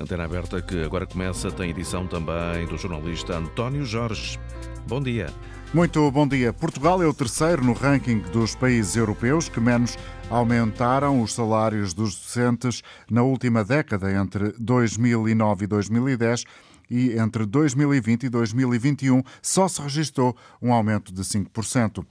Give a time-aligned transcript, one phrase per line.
[0.00, 4.38] Antena aberta que agora começa, tem edição também do jornalista António Jorge.
[4.86, 5.28] Bom dia.
[5.72, 6.52] Muito bom dia.
[6.52, 9.98] Portugal é o terceiro no ranking dos países europeus que menos
[10.30, 16.44] aumentaram os salários dos docentes na última década, entre 2009 e 2010
[16.90, 22.04] e entre 2020 e 2021 só se registrou um aumento de 5%.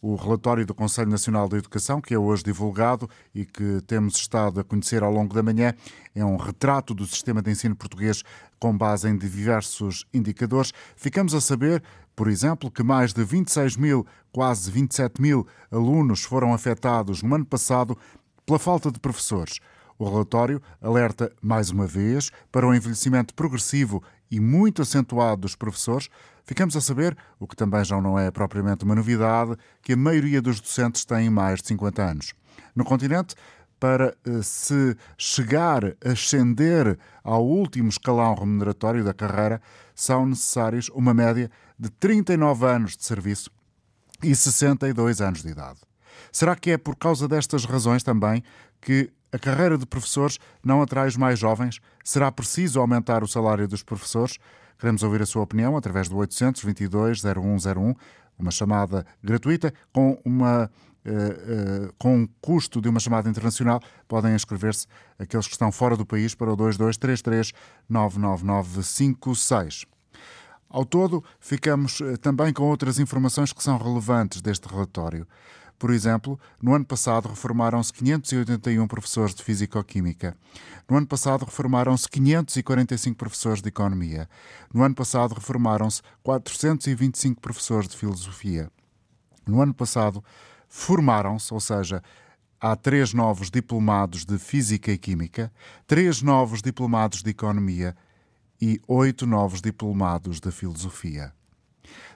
[0.00, 4.60] O relatório do Conselho Nacional da Educação, que é hoje divulgado e que temos estado
[4.60, 5.74] a conhecer ao longo da manhã,
[6.14, 8.22] é um retrato do sistema de ensino português
[8.60, 10.72] com base em diversos indicadores.
[10.94, 11.82] Ficamos a saber,
[12.14, 17.44] por exemplo, que mais de 26 mil, quase 27 mil alunos foram afetados no ano
[17.44, 17.98] passado
[18.46, 19.58] pela falta de professores.
[19.98, 26.08] O relatório alerta, mais uma vez, para o envelhecimento progressivo e muito acentuado dos professores,
[26.48, 30.40] ficamos a saber, o que também já não é propriamente uma novidade, que a maioria
[30.40, 32.32] dos docentes tem mais de 50 anos.
[32.74, 33.34] No continente,
[33.78, 39.60] para eh, se chegar a ascender ao último escalão remuneratório da carreira,
[39.94, 43.50] são necessários uma média de 39 anos de serviço
[44.22, 45.80] e 62 anos de idade.
[46.32, 48.42] Será que é por causa destas razões também
[48.80, 51.78] que a carreira de professores não atrai os mais jovens?
[52.02, 54.38] Será preciso aumentar o salário dos professores?
[54.78, 57.94] Queremos ouvir a sua opinião através do 822 0101,
[58.38, 60.70] uma chamada gratuita com uma
[61.06, 64.86] Uh, uh, com um custo de uma chamada internacional, podem inscrever-se
[65.18, 67.52] aqueles que estão fora do país para o 2233
[67.88, 69.86] 99956.
[70.68, 75.26] Ao todo, ficamos uh, também com outras informações que são relevantes deste relatório.
[75.78, 80.36] Por exemplo, no ano passado reformaram-se 581 professores de Físico-Química.
[80.88, 84.28] No ano passado reformaram-se 545 professores de Economia.
[84.74, 88.72] No ano passado reformaram-se 425 professores de Filosofia.
[89.46, 90.24] No ano passado
[90.68, 92.02] formaram-se, ou seja,
[92.60, 95.52] há três novos diplomados de Física e Química,
[95.86, 97.96] três novos diplomados de Economia
[98.60, 101.32] e oito novos diplomados de Filosofia.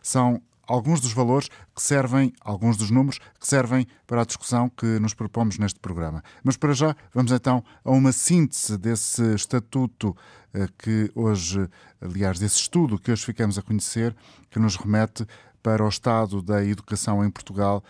[0.03, 0.43] São
[0.73, 5.13] alguns dos valores que servem, alguns dos números que servem para a discussão que nos
[5.13, 6.23] propomos neste programa.
[6.43, 10.17] Mas para já, vamos então a uma síntese desse estatuto
[10.55, 11.69] eh, que hoje,
[12.01, 14.17] aliás, desse estudo que hoje ficamos a conhecer,
[14.51, 15.27] que nos remete
[15.63, 17.85] para o estado da educação em Portugal,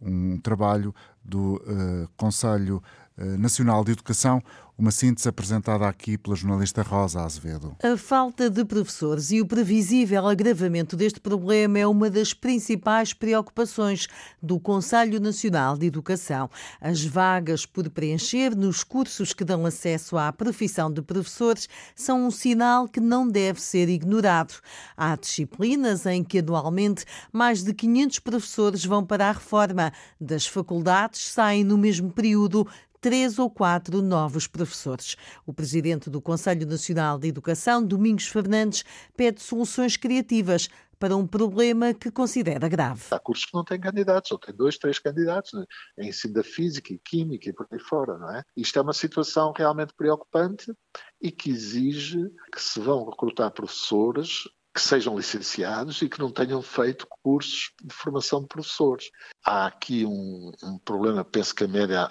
[0.00, 0.94] um trabalho
[1.24, 2.82] do uh, Conselho
[3.16, 4.42] uh, Nacional de Educação,
[4.78, 7.74] uma síntese apresentada aqui pela jornalista Rosa Azevedo.
[7.82, 14.06] A falta de professores e o previsível agravamento deste problema é uma das principais preocupações
[14.42, 16.50] do Conselho Nacional de Educação.
[16.78, 22.30] As vagas por preencher nos cursos que dão acesso à profissão de professores são um
[22.30, 24.54] sinal que não deve ser ignorado.
[24.94, 29.90] Há disciplinas em que anualmente mais de 500 professores vão para a reforma.
[30.20, 32.66] Das faculdades saem no mesmo período
[33.00, 35.16] três ou quatro novos professores.
[35.44, 38.84] O presidente do Conselho Nacional de Educação, Domingos Fernandes,
[39.16, 40.68] pede soluções criativas
[40.98, 43.02] para um problema que considera grave.
[43.10, 45.64] Há cursos que não têm candidatos, ou têm dois, três candidatos né?
[45.98, 48.42] em ensino da física e química e por aí fora, não é?
[48.56, 50.72] Isto é uma situação realmente preocupante
[51.20, 54.44] e que exige que se vão recrutar professores
[54.76, 59.10] que sejam licenciados e que não tenham feito cursos de formação de professores.
[59.42, 62.06] Há aqui um, um problema, penso que a média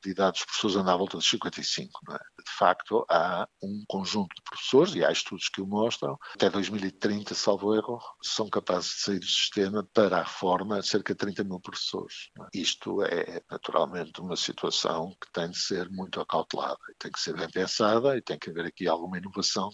[0.00, 1.90] de idade dos professores anda à volta dos 55.
[2.06, 2.18] Não é?
[2.18, 7.34] De facto, há um conjunto de professores, e há estudos que o mostram, até 2030,
[7.34, 11.58] salvo erro, são capazes de sair do sistema para a reforma cerca de 30 mil
[11.58, 12.30] professores.
[12.38, 12.58] É?
[12.60, 17.50] Isto é naturalmente uma situação que tem de ser muito acautelada, tem que ser bem
[17.50, 19.68] pensada e tem que haver aqui alguma inovação,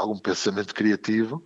[0.00, 1.44] algum pensamento criativo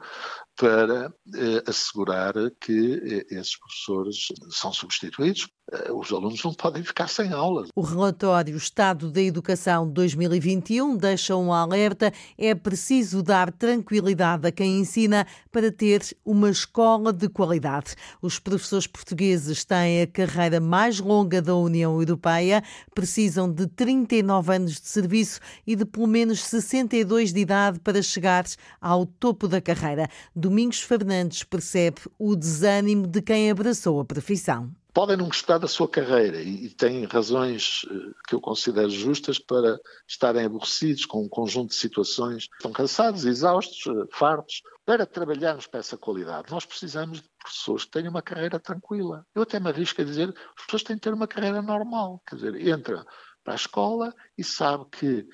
[0.57, 7.09] para eh, assegurar que eh, esses professores são substituídos eh, os alunos não podem ficar
[7.09, 7.69] sem aulas.
[7.75, 14.79] O relatório Estado da Educação 2021 deixa um alerta: é preciso dar tranquilidade a quem
[14.79, 17.97] ensina para ter uma escola de qualidade.
[18.23, 22.63] Os professores portugueses têm a carreira mais longa da União Europeia,
[22.95, 28.45] precisam de 39 anos de serviço e de pelo menos 62 de idade para chegar
[28.81, 30.09] ao topo da carreira.
[30.47, 35.87] Domingos Fernandes percebe o desânimo de quem abraçou a profissão podem não gostar da sua
[35.87, 39.79] carreira e, têm razões eh, que eu considero justas para
[40.09, 42.49] estarem aborrecidos com um conjunto de situações.
[42.55, 44.63] Estão cansados, exaustos, eh, fartos.
[44.87, 49.27] Para trabalharmos para essa qualidade, nós precisamos de pessoas que tenham uma carreira tranquila.
[49.35, 52.23] Eu até me arrisco a dizer as pessoas têm que ter uma carreira normal.
[52.27, 53.05] Quer dizer, entra
[53.45, 55.29] para a escola e sabe que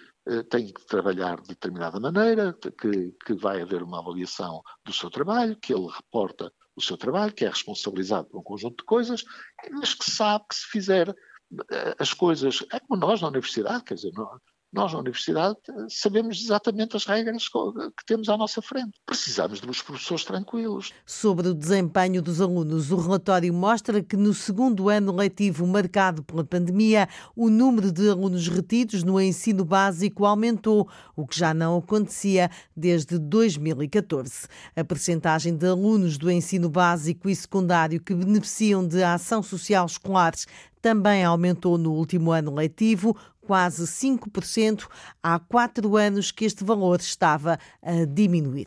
[0.48, 5.56] tem que trabalhar de determinada maneira, que, que vai haver uma avaliação do seu trabalho,
[5.56, 9.24] que ele reporta o seu trabalho, que é responsabilizado por um conjunto de coisas,
[9.70, 11.08] mas que sabe que se fizer
[11.70, 14.12] eh, as coisas, é como nós na universidade, quer dizer,
[14.72, 15.58] Nós, na universidade,
[15.90, 18.92] sabemos exatamente as regras que temos à nossa frente.
[19.04, 20.94] Precisamos de uns professores tranquilos.
[21.04, 26.42] Sobre o desempenho dos alunos, o relatório mostra que no segundo ano letivo marcado pela
[26.42, 32.50] pandemia, o número de alunos retidos no ensino básico aumentou, o que já não acontecia
[32.74, 34.48] desde 2014.
[34.74, 40.46] A percentagem de alunos do ensino básico e secundário que beneficiam de ação social escolares
[40.82, 44.88] também aumentou no último ano letivo, quase 5%.
[45.23, 48.67] Há quatro anos que este valor estava a diminuir.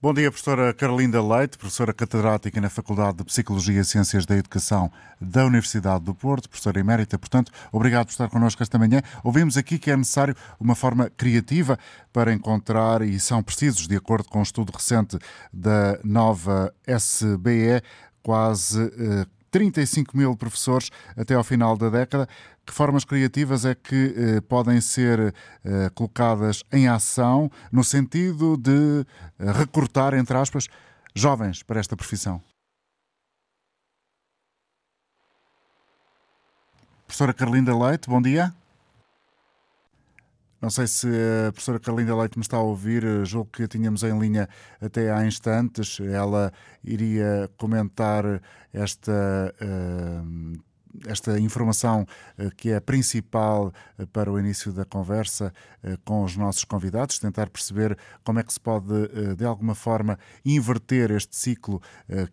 [0.00, 4.92] Bom dia, professora Carlinda Leite, professora catedrática na Faculdade de Psicologia e Ciências da Educação
[5.20, 9.02] da Universidade do Porto, professora emérita, portanto, obrigado por estar connosco esta manhã.
[9.24, 11.76] Ouvimos aqui que é necessário uma forma criativa
[12.12, 15.18] para encontrar, e são precisos, de acordo com um estudo recente
[15.52, 17.82] da nova SBE,
[18.22, 22.28] quase eh, 35 mil professores até ao final da década.
[22.66, 25.34] Que formas criativas é que eh, podem ser
[25.64, 29.06] eh, colocadas em ação no sentido de
[29.38, 30.68] eh, recrutar, entre aspas,
[31.14, 32.42] jovens para esta profissão?
[37.06, 38.52] Professora Carlinda Leite, bom dia.
[40.60, 41.06] Não sei se
[41.46, 44.48] a professora Carlinda Leite me está a ouvir, julgo que a tínhamos em linha
[44.80, 46.00] até há instantes.
[46.00, 46.52] Ela
[46.82, 48.24] iria comentar
[48.72, 50.58] esta uh,
[51.06, 52.06] esta informação
[52.36, 55.52] eh, que é principal eh, para o início da conversa
[55.82, 58.88] eh, com os nossos convidados, tentar perceber como é que se pode,
[59.36, 61.80] de alguma forma, inverter este ciclo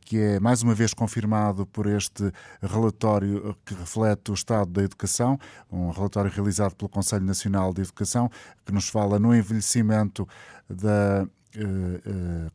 [0.01, 2.31] que é, mais uma vez, confirmado por este
[2.62, 5.39] relatório que reflete o estado da educação,
[5.71, 8.29] um relatório realizado pelo Conselho Nacional de Educação,
[8.65, 10.27] que nos fala no envelhecimento
[10.69, 11.27] da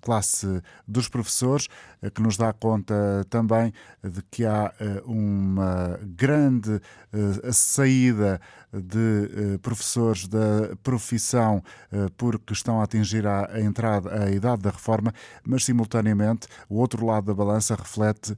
[0.00, 1.68] classe dos professores,
[2.14, 2.94] que nos dá conta
[3.29, 4.73] também de que há
[5.05, 6.81] uma grande
[7.52, 8.41] saída
[8.73, 11.62] de professores da profissão
[12.17, 15.12] porque estão a atingir a, entrada, a idade da reforma,
[15.44, 18.35] mas simultaneamente o outro lado da balança reflete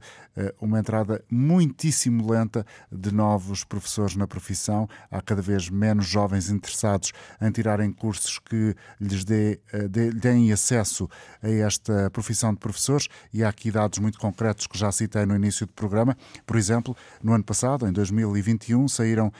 [0.59, 4.89] uma entrada muitíssimo lenta de novos professores na profissão.
[5.11, 9.59] Há cada vez menos jovens interessados em tirarem cursos que lhes dê,
[9.89, 11.07] dê, deem acesso
[11.41, 15.35] a esta profissão de professores e há aqui dados muito concretos que já citei no
[15.35, 16.17] início do programa.
[16.45, 19.31] Por exemplo, no ano passado, em 2021, saíram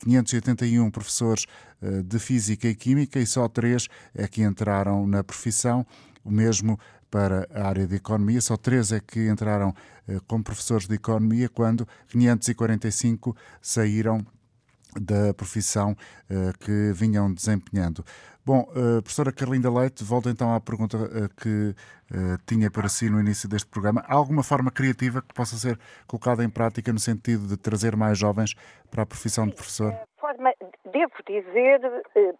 [0.00, 1.46] 581 eh, professores
[1.80, 5.86] eh, de Física e Química e só três é que entraram na profissão.
[6.22, 6.78] O mesmo
[7.10, 9.74] para a área de economia, só três é que entraram
[10.06, 14.24] eh, como professores de economia, quando 545 saíram
[14.98, 15.96] da profissão
[16.60, 18.04] que vinham desempenhando.
[18.44, 21.74] Bom, uh, professora Carlinda Leite, volto então à pergunta uh, que
[22.10, 24.02] uh, tinha para si no início deste programa.
[24.08, 28.18] Há alguma forma criativa que possa ser colocada em prática no sentido de trazer mais
[28.18, 28.54] jovens
[28.90, 29.94] para a profissão de professor?
[30.18, 30.52] Forma,
[30.90, 31.80] devo dizer,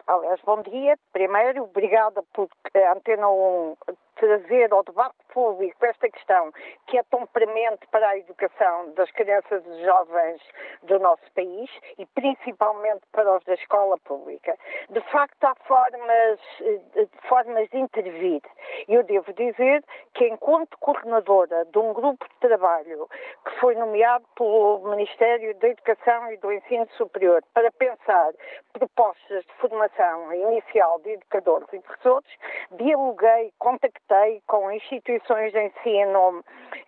[0.07, 0.99] aliás, bom dia.
[1.13, 3.77] Primeiro, obrigada por a Antena 1
[4.21, 6.53] trazer ao debate público esta questão
[6.87, 10.43] que é tão premente para a educação das crianças e jovens
[10.83, 14.55] do nosso país e principalmente para os da escola pública.
[14.91, 18.43] De facto, há formas, eh, formas de intervir.
[18.87, 19.83] Eu devo dizer
[20.15, 23.09] que, enquanto coordenadora de um grupo de trabalho
[23.45, 28.33] que foi nomeado pelo Ministério da Educação e do Ensino Superior para pensar
[28.75, 32.31] propostas de formação inicial de educadores e professores,
[32.73, 34.10] dialoguei, contactei
[34.47, 36.45] com instituições de ensino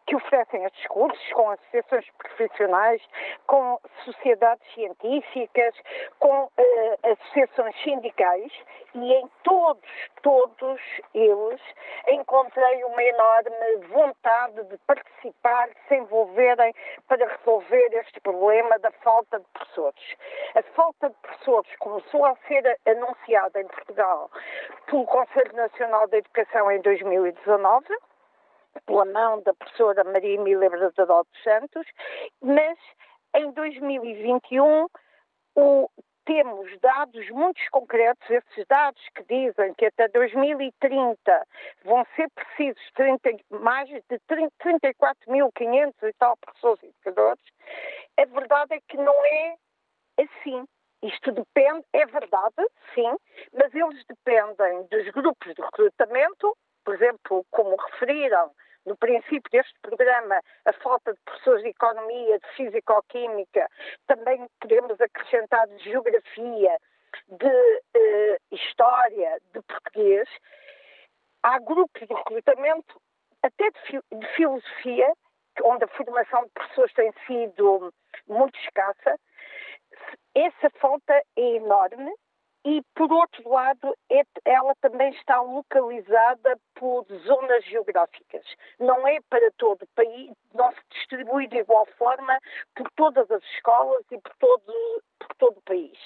[0.07, 3.03] que oferecem estes cursos, com associações profissionais,
[3.47, 5.75] com sociedades científicas,
[6.19, 6.51] com uh,
[7.05, 8.53] associações sindicais
[8.95, 9.91] e em todos,
[10.23, 10.81] todos
[11.15, 11.61] eles
[12.09, 16.75] encontrei uma enorme vontade de participar, de se envolverem
[17.09, 20.17] para resolver este problema da falta de professores.
[20.55, 24.31] A falta de professores começou a ser anunciada em Portugal
[24.87, 26.81] pelo Conselho Nacional da Educação em
[27.21, 27.87] 2019
[28.87, 31.87] pela mão da professora Maria Emília Bradadó dos Santos,
[32.41, 32.79] mas
[33.35, 34.89] em 2021
[35.55, 35.91] o,
[36.25, 41.47] temos dados muito concretos, esses dados que dizem que até 2030
[41.85, 47.45] vão ser precisos 30, mais de 34.500 e tal professores educadores,
[48.19, 49.57] a verdade é que não é
[50.19, 50.67] assim.
[51.03, 53.13] Isto depende, é verdade, sim,
[53.53, 58.51] mas eles dependem dos grupos de recrutamento, por exemplo, como referiram
[58.85, 63.69] no princípio deste programa, a falta de professores de economia, de físico-química,
[64.07, 66.79] também podemos acrescentar de geografia,
[67.29, 70.29] de uh, história, de português.
[71.43, 73.01] Há grupos de recrutamento,
[73.43, 75.13] até de, de filosofia,
[75.65, 77.93] onde a formação de professores tem sido
[78.27, 79.19] muito escassa.
[80.35, 82.13] Essa falta é enorme
[82.65, 88.45] e por outro lado, é, ela também está localizada por zonas geográficas.
[88.79, 92.39] Não é para todo o país, não se distribui de igual forma
[92.75, 95.99] por todas as escolas e por todo, por todo o país.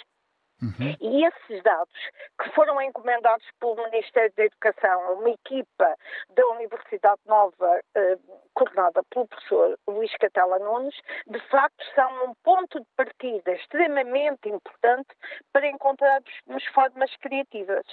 [0.63, 0.97] Uhum.
[1.01, 1.93] E esses dados,
[2.41, 5.97] que foram encomendados pelo Ministério da Educação, uma equipa
[6.31, 8.19] da Universidade Nova, eh,
[8.55, 10.95] coordenada pelo professor Luís Catela Nunes,
[11.27, 15.09] de facto são um ponto de partida extremamente importante
[15.53, 17.85] para encontrarmos formas criativas.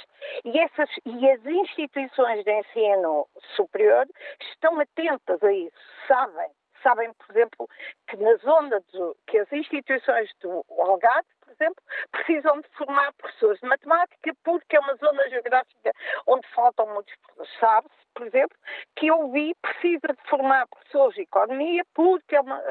[0.45, 3.27] E, essas, e as instituições de ensino
[3.57, 4.07] superior
[4.51, 5.77] estão atentas a isso,
[6.07, 6.49] sabem
[6.83, 7.69] sabem, por exemplo,
[8.07, 11.25] que na zona do, que as instituições do Algarve
[11.63, 15.91] exemplo, precisam de formar professores de matemática porque é uma zona geográfica
[16.27, 17.59] onde faltam muitos professores.
[17.59, 18.57] Sabe-se, por exemplo,
[18.95, 22.61] que eu vi precisa de formar professores de economia porque é uma.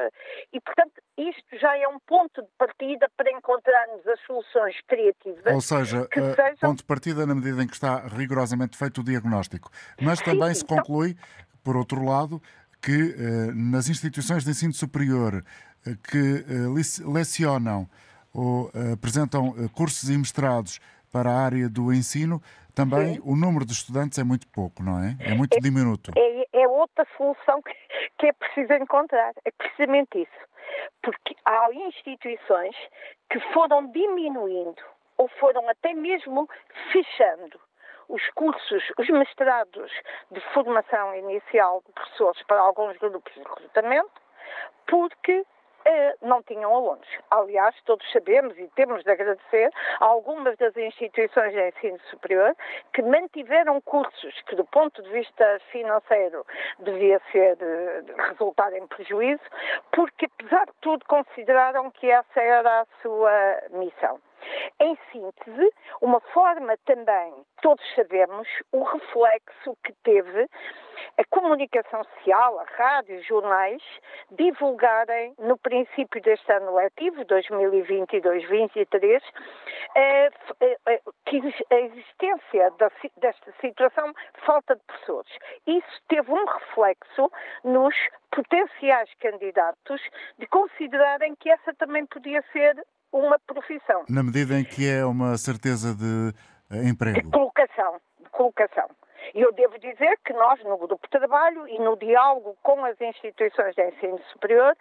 [0.51, 5.53] E, portanto, isto já é um ponto de partida para encontrarmos as soluções criativas.
[5.53, 6.55] Ou seja, uh, sejam...
[6.61, 9.69] ponto de partida na medida em que está rigorosamente feito o diagnóstico.
[10.01, 11.57] Mas também sim, se conclui, então...
[11.63, 12.41] por outro lado,
[12.81, 16.45] que uh, nas instituições de ensino superior uh, que
[17.05, 17.89] lecionam
[18.33, 20.79] ou uh, apresentam uh, cursos e mestrados
[21.11, 22.41] para a área do ensino,
[22.73, 23.21] também Sim.
[23.23, 25.15] o número de estudantes é muito pouco, não é?
[25.19, 26.11] É muito é, diminuto.
[26.17, 27.73] É, é, outra solução que,
[28.17, 29.33] que é preciso encontrar.
[29.45, 30.53] É precisamente isso.
[31.03, 32.75] Porque há instituições
[33.29, 34.81] que foram diminuindo
[35.17, 36.49] ou foram até mesmo
[36.91, 37.59] fechando
[38.09, 39.91] os cursos, os mestrados
[40.31, 44.21] de formação inicial de professores para alguns grupos de recrutamento,
[44.87, 45.45] porque eh,
[46.21, 47.07] não tinham alunos.
[47.29, 52.55] Aliás, todos sabemos e temos de agradecer a algumas das instituições de ensino superior
[52.93, 56.45] que mantiveram cursos que, do ponto de vista financeiro,
[56.79, 59.43] devia ser eh, resultar em prejuízo,
[59.91, 64.19] porque, apesar de tudo, consideraram que essa era a sua missão.
[64.79, 70.49] Em síntese, uma forma também, todos sabemos, o reflexo que teve
[71.17, 73.81] a comunicação social, a rádio, os jornais,
[74.31, 79.23] divulgarem no princípio deste ano letivo, 2020 e 2023,
[79.95, 80.29] eh,
[80.61, 82.71] eh, que a existência
[83.17, 84.13] desta situação
[84.45, 85.31] falta de professores.
[85.67, 87.31] Isso teve um reflexo
[87.63, 87.95] nos
[88.31, 90.01] potenciais candidatos
[90.39, 92.75] de considerarem que essa também podia ser
[93.13, 94.03] uma profissão.
[94.09, 96.33] Na medida em que é uma certeza de
[96.71, 97.21] eh, emprego.
[97.21, 98.89] De colocação, de colocação.
[99.33, 102.99] E eu devo dizer que nós, no grupo de trabalho e no diálogo com as
[102.99, 104.75] instituições de ensino superior,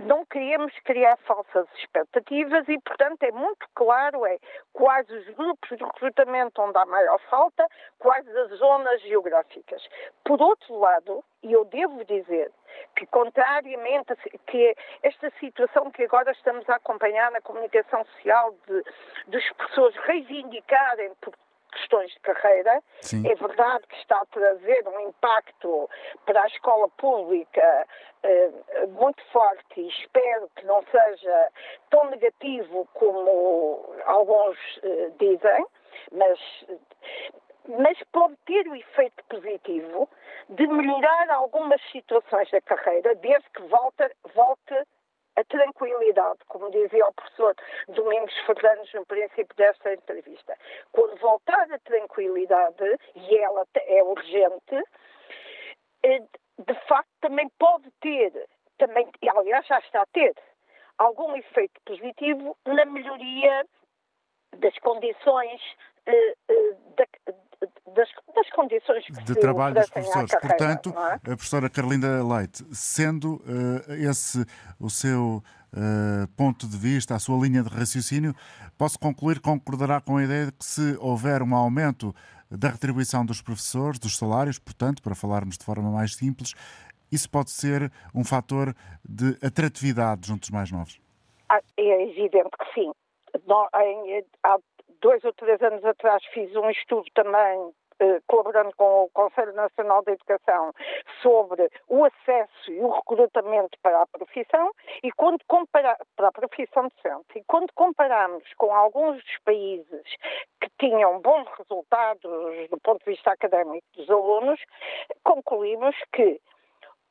[0.00, 4.38] não queremos criar falsas expectativas e, portanto, é muito claro é
[4.72, 7.66] quais os grupos de recrutamento onde há maior falta,
[7.98, 9.82] quais as zonas geográficas.
[10.24, 12.50] Por outro lado, e eu devo dizer
[12.96, 14.16] que, contrariamente a
[14.46, 18.82] que esta situação que agora estamos a acompanhar na comunicação social de,
[19.28, 21.12] de pessoas reivindicarem
[21.70, 22.82] questões de carreira.
[23.00, 23.26] Sim.
[23.26, 25.88] É verdade que está a trazer um impacto
[26.26, 27.86] para a escola pública
[28.22, 28.50] eh,
[28.88, 31.48] muito forte e espero que não seja
[31.90, 35.66] tão negativo como alguns eh, dizem,
[36.12, 36.38] mas
[37.78, 40.08] mas pode ter o efeito positivo
[40.48, 44.74] de melhorar algumas situações da carreira, desde que volte, volte
[45.40, 47.54] a tranquilidade, como dizia o professor
[47.88, 50.56] Domingos Fernandes no princípio desta entrevista.
[50.92, 54.84] Quando voltar a tranquilidade, e ela é urgente,
[56.02, 56.20] eh,
[56.58, 58.32] de facto também pode ter,
[58.78, 60.34] também, aliás já está a ter,
[60.98, 63.66] algum efeito positivo na melhoria
[64.58, 65.60] das condições
[66.06, 67.06] eh, eh, da,
[67.94, 70.30] das, das, condições de trabalho dos professores.
[70.30, 71.14] Carreira, Portanto, é?
[71.14, 74.44] a professora Carlinda Leite, sendo uh, esse
[74.78, 75.42] o seu
[75.72, 78.34] uh, ponto de vista, a sua linha de raciocínio,
[78.76, 82.14] posso concluir que concordará com a ideia de que se houver um aumento
[82.50, 86.54] da retribuição dos professores, dos salários, portanto, para falarmos de forma mais simples,
[87.12, 88.74] isso pode ser um fator
[89.08, 91.00] de atratividade junto dos mais novos?
[91.48, 92.92] Ah, é evidente que sim.
[94.42, 94.58] Há
[95.00, 97.72] dois ou três anos atrás fiz um estudo também
[98.26, 100.72] colaborando com o Conselho Nacional da Educação
[101.22, 105.40] sobre o acesso e o recrutamento para a profissão e quando
[105.72, 110.02] para a profissão docente e quando comparamos com alguns dos países
[110.60, 114.60] que tinham bons resultados do ponto de vista académico dos alunos,
[115.24, 116.40] concluímos que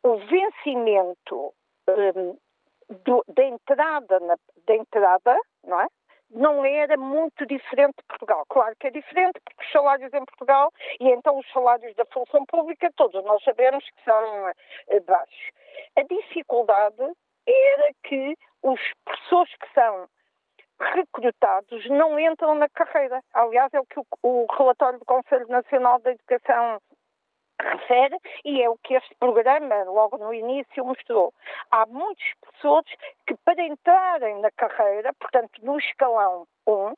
[0.04, 1.54] o vencimento
[1.88, 2.38] um,
[3.06, 5.88] do, da entrada na, da entrada, não é?
[6.30, 8.46] Não era muito diferente de Portugal.
[8.50, 12.46] Claro que é diferente, porque os salários em Portugal e então os salários da função
[12.46, 14.50] pública, todos nós sabemos que são
[14.90, 15.52] eh, baixos.
[15.96, 17.02] A dificuldade
[17.48, 20.08] era que os professores que são
[20.80, 23.22] recrutados não entram na carreira.
[23.34, 26.80] Aliás, é o que o, o relatório do Conselho Nacional da Educação
[27.62, 31.34] refere e é o que este programa, logo no início, mostrou.
[31.72, 32.94] Há muitos professores
[33.28, 36.94] que, para entrarem na carreira, portanto, no escalão 1,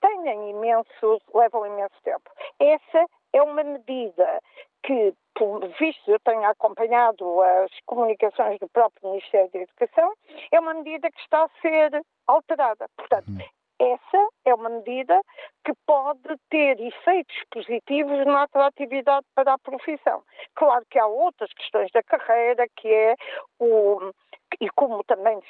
[0.00, 2.30] têm imenso, levam imenso tempo.
[2.58, 4.40] Essa é uma medida
[4.82, 10.12] que, por visto, eu tenho acompanhado as comunicações do próprio Ministério da Educação,
[10.52, 12.86] é uma medida que está a ser alterada.
[12.96, 13.38] Portanto, hum.
[13.78, 15.20] Essa é uma medida
[15.64, 20.22] que pode ter efeitos positivos na atratividade para a profissão.
[20.54, 23.14] Claro que há outras questões da carreira, que é
[23.58, 24.12] o.
[24.60, 25.40] E como também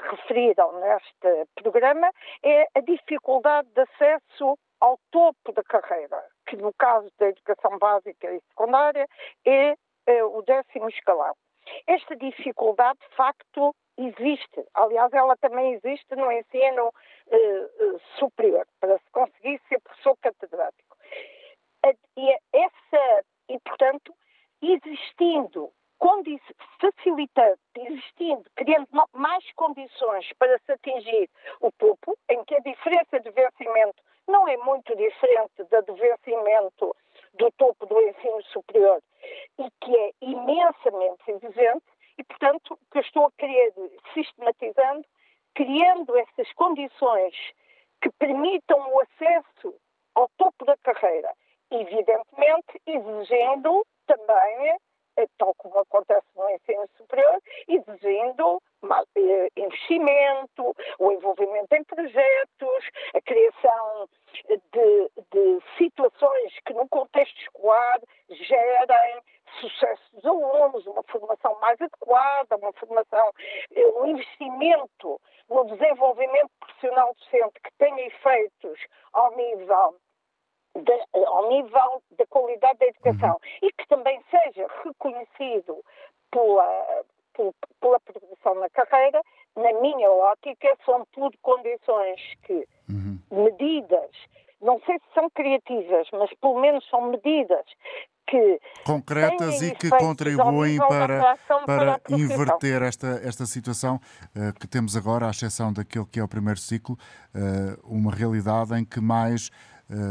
[0.00, 2.10] referiram neste programa,
[2.42, 8.32] é a dificuldade de acesso ao topo da carreira, que no caso da educação básica
[8.32, 9.06] e secundária
[9.44, 9.74] é,
[10.06, 11.34] é o décimo escalão.
[11.86, 14.64] Esta dificuldade, de facto, existe.
[14.74, 20.96] Aliás, ela também existe no ensino uh, superior, para se conseguir ser professor catedrático.
[22.16, 24.14] E, essa, e portanto,
[24.62, 25.72] existindo
[26.80, 31.28] facilitando, existindo, criando mais condições para se atingir
[31.60, 36.94] o topo, em que a diferença de vencimento não é muito diferente da de vencimento
[37.34, 39.02] do topo do ensino superior
[39.58, 41.86] e que é imensamente exigente,
[42.18, 43.72] e, portanto, o que eu estou a querer,
[44.12, 45.04] sistematizando,
[45.54, 47.34] criando essas condições
[48.02, 49.74] que permitam o acesso
[50.14, 51.32] ao topo da carreira,
[51.70, 54.78] evidentemente exigindo também
[55.18, 58.62] eh, tal como acontece no ensino superior, exigindo
[59.16, 64.08] eh, investimento, o envolvimento em projetos, a criação
[64.48, 69.22] de, de situações que no contexto escolar gerem
[69.60, 73.32] sucesso dos alunos, uma formação mais adequada, uma formação,
[73.74, 78.78] eh, um investimento no desenvolvimento profissional docente que tenha efeitos
[79.12, 79.96] ao nível
[80.76, 83.68] de, ao nível da qualidade da educação uhum.
[83.68, 85.82] e que também seja reconhecido
[86.30, 89.22] pela, pela, pela progressão na carreira,
[89.56, 93.18] na minha ótica, são tudo condições que uhum.
[93.30, 94.10] medidas,
[94.60, 97.64] não sei se são criativas, mas pelo menos são medidas
[98.28, 101.36] que concretas e que contribuem para,
[101.66, 104.00] para, para inverter esta, esta situação
[104.36, 106.98] uh, que temos agora, à exceção daquele que é o primeiro ciclo,
[107.34, 109.50] uh, uma realidade em que mais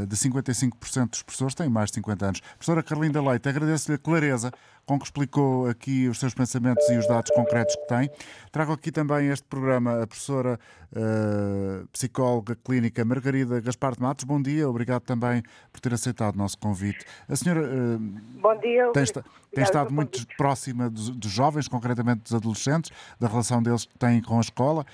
[0.07, 2.39] de 55% dos professores têm mais de 50 anos.
[2.39, 4.51] Professora Carlinda Leite, agradeço-lhe a clareza
[4.87, 8.09] com que explicou aqui os seus pensamentos e os dados concretos que tem.
[8.51, 10.57] Trago aqui também este programa a professora
[10.93, 14.23] uh, psicóloga clínica Margarida Gaspar de Matos.
[14.23, 17.05] Bom dia, obrigado também por ter aceitado o nosso convite.
[17.27, 17.99] A senhora uh,
[18.41, 23.27] Bom dia, tem, esta, tem estado muito próxima dos, dos jovens, concretamente dos adolescentes, da
[23.27, 24.85] relação deles que têm com a escola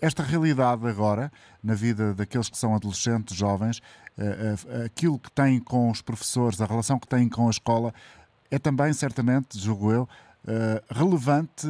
[0.00, 1.30] esta realidade agora,
[1.62, 3.78] na vida daqueles que são adolescentes, jovens,
[4.16, 7.92] uh, uh, aquilo que têm com os professores, a relação que têm com a escola,
[8.50, 11.66] é também, certamente, julgo eu, uh, relevante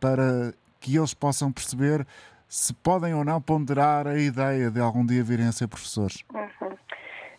[0.00, 2.06] para que eles possam perceber
[2.48, 6.22] se podem ou não ponderar a ideia de algum dia virem a ser professores.
[6.32, 6.76] Uhum.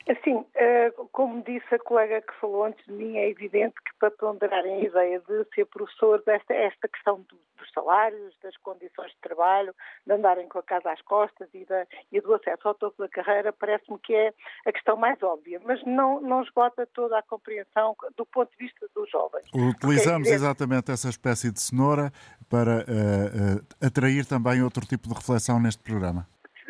[0.08, 4.12] Assim, eh, como disse a colega que falou antes de mim, é evidente que para
[4.12, 9.18] ponderarem a ideia de ser professores, esta, esta questão do, dos salários, das condições de
[9.22, 9.74] trabalho,
[10.06, 13.10] de andarem com a casa às costas e, da, e do acesso ao topo da
[13.10, 14.34] carreira, parece-me que é
[14.66, 18.88] a questão mais óbvia, mas não, não esgota toda a compreensão do ponto de vista
[18.96, 19.44] dos jovens.
[19.54, 22.12] Utilizamos é exatamente essa espécie de cenoura
[22.50, 26.26] para uh, uh, atrair também outro tipo de reflexão neste programa.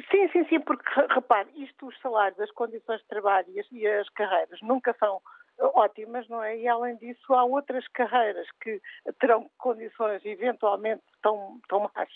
[0.10, 0.76] Sim, sim, sim, porque
[1.10, 5.21] repare, isto, os salários, as condições de trabalho e as, e as carreiras nunca são
[5.59, 6.57] ótimas, não é?
[6.57, 8.81] E além disso, há outras carreiras que
[9.19, 12.09] terão condições eventualmente tão, tão más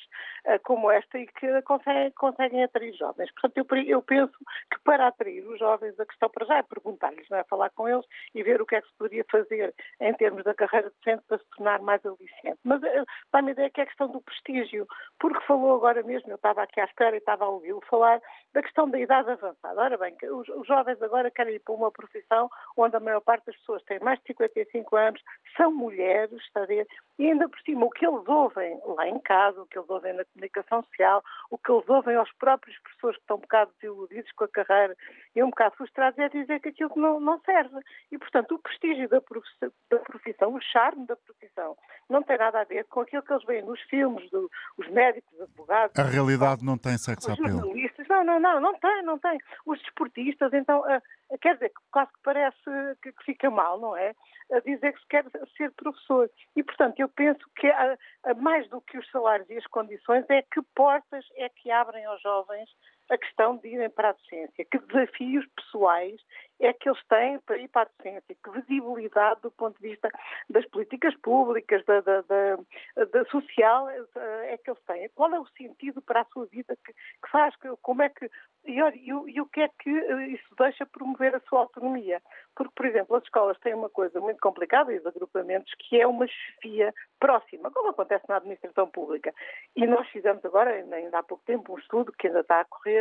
[0.45, 3.31] uh, como esta e que conseguem, conseguem atrair jovens.
[3.33, 4.37] Portanto, eu, eu, penso
[4.71, 7.43] que para atrair os jovens, a questão para já é perguntar-lhes, não é?
[7.45, 10.53] Falar com eles e ver o que é que se poderia fazer em termos da
[10.53, 12.59] carreira docente para se tornar mais aliciente.
[12.63, 14.87] Mas uh, dá-me ideia que é a questão do prestígio,
[15.19, 18.21] porque falou agora mesmo, eu estava aqui à espera e estava a ouvi-lo falar
[18.53, 19.81] da questão da idade avançada.
[19.81, 23.30] Ora bem, os, os jovens agora querem ir para uma profissão onde a maior parte
[23.45, 25.21] das pessoas tem mais de 55 anos,
[25.55, 26.87] são mulheres, está a ver?
[27.19, 30.13] E ainda por cima, o que eles ouvem lá em casa, o que eles ouvem
[30.13, 34.31] na comunicação social, o que eles ouvem aos próprios professores que estão um bocado desiludidos
[34.31, 34.95] com a carreira
[35.35, 37.77] e um bocado frustrados, é dizer que aquilo não, não serve.
[38.11, 41.77] E, portanto, o prestígio da profissão, da profissão, o charme da profissão,
[42.09, 45.31] não tem nada a ver com aquilo que eles veem nos filmes, do, os médicos,
[45.33, 45.99] os advogados.
[45.99, 47.47] A realidade não tem sexo apelo.
[47.47, 49.37] Os jornalistas, não, não, não, não tem, não tem.
[49.65, 51.01] Os desportistas, então, uh,
[51.37, 52.59] quer dizer, quase que parece
[53.01, 54.13] que, fica mal, não é?
[54.51, 55.25] A dizer que se quer
[55.57, 56.29] ser professor.
[56.55, 60.25] E, portanto, eu penso que a, a mais do que os salários e as condições
[60.29, 62.69] é que portas é que abrem aos jovens
[63.11, 66.19] a questão de irem para a docência, que desafios pessoais
[66.61, 70.09] é que eles têm para ir para a docência, que visibilidade do ponto de vista
[70.49, 72.55] das políticas públicas, da, da, da,
[73.11, 75.09] da social, é que eles têm.
[75.09, 78.29] Qual é o sentido para a sua vida que, que faz, como é que
[78.63, 82.21] e, e, e, o que é que isso deixa promover a sua autonomia?
[82.55, 86.05] Porque, por exemplo, as escolas têm uma coisa muito complicada, e os agrupamentos, que é
[86.05, 89.33] uma chefia próxima, como acontece na administração pública.
[89.75, 93.00] E nós fizemos agora, ainda há pouco tempo, um estudo que ainda está a correr,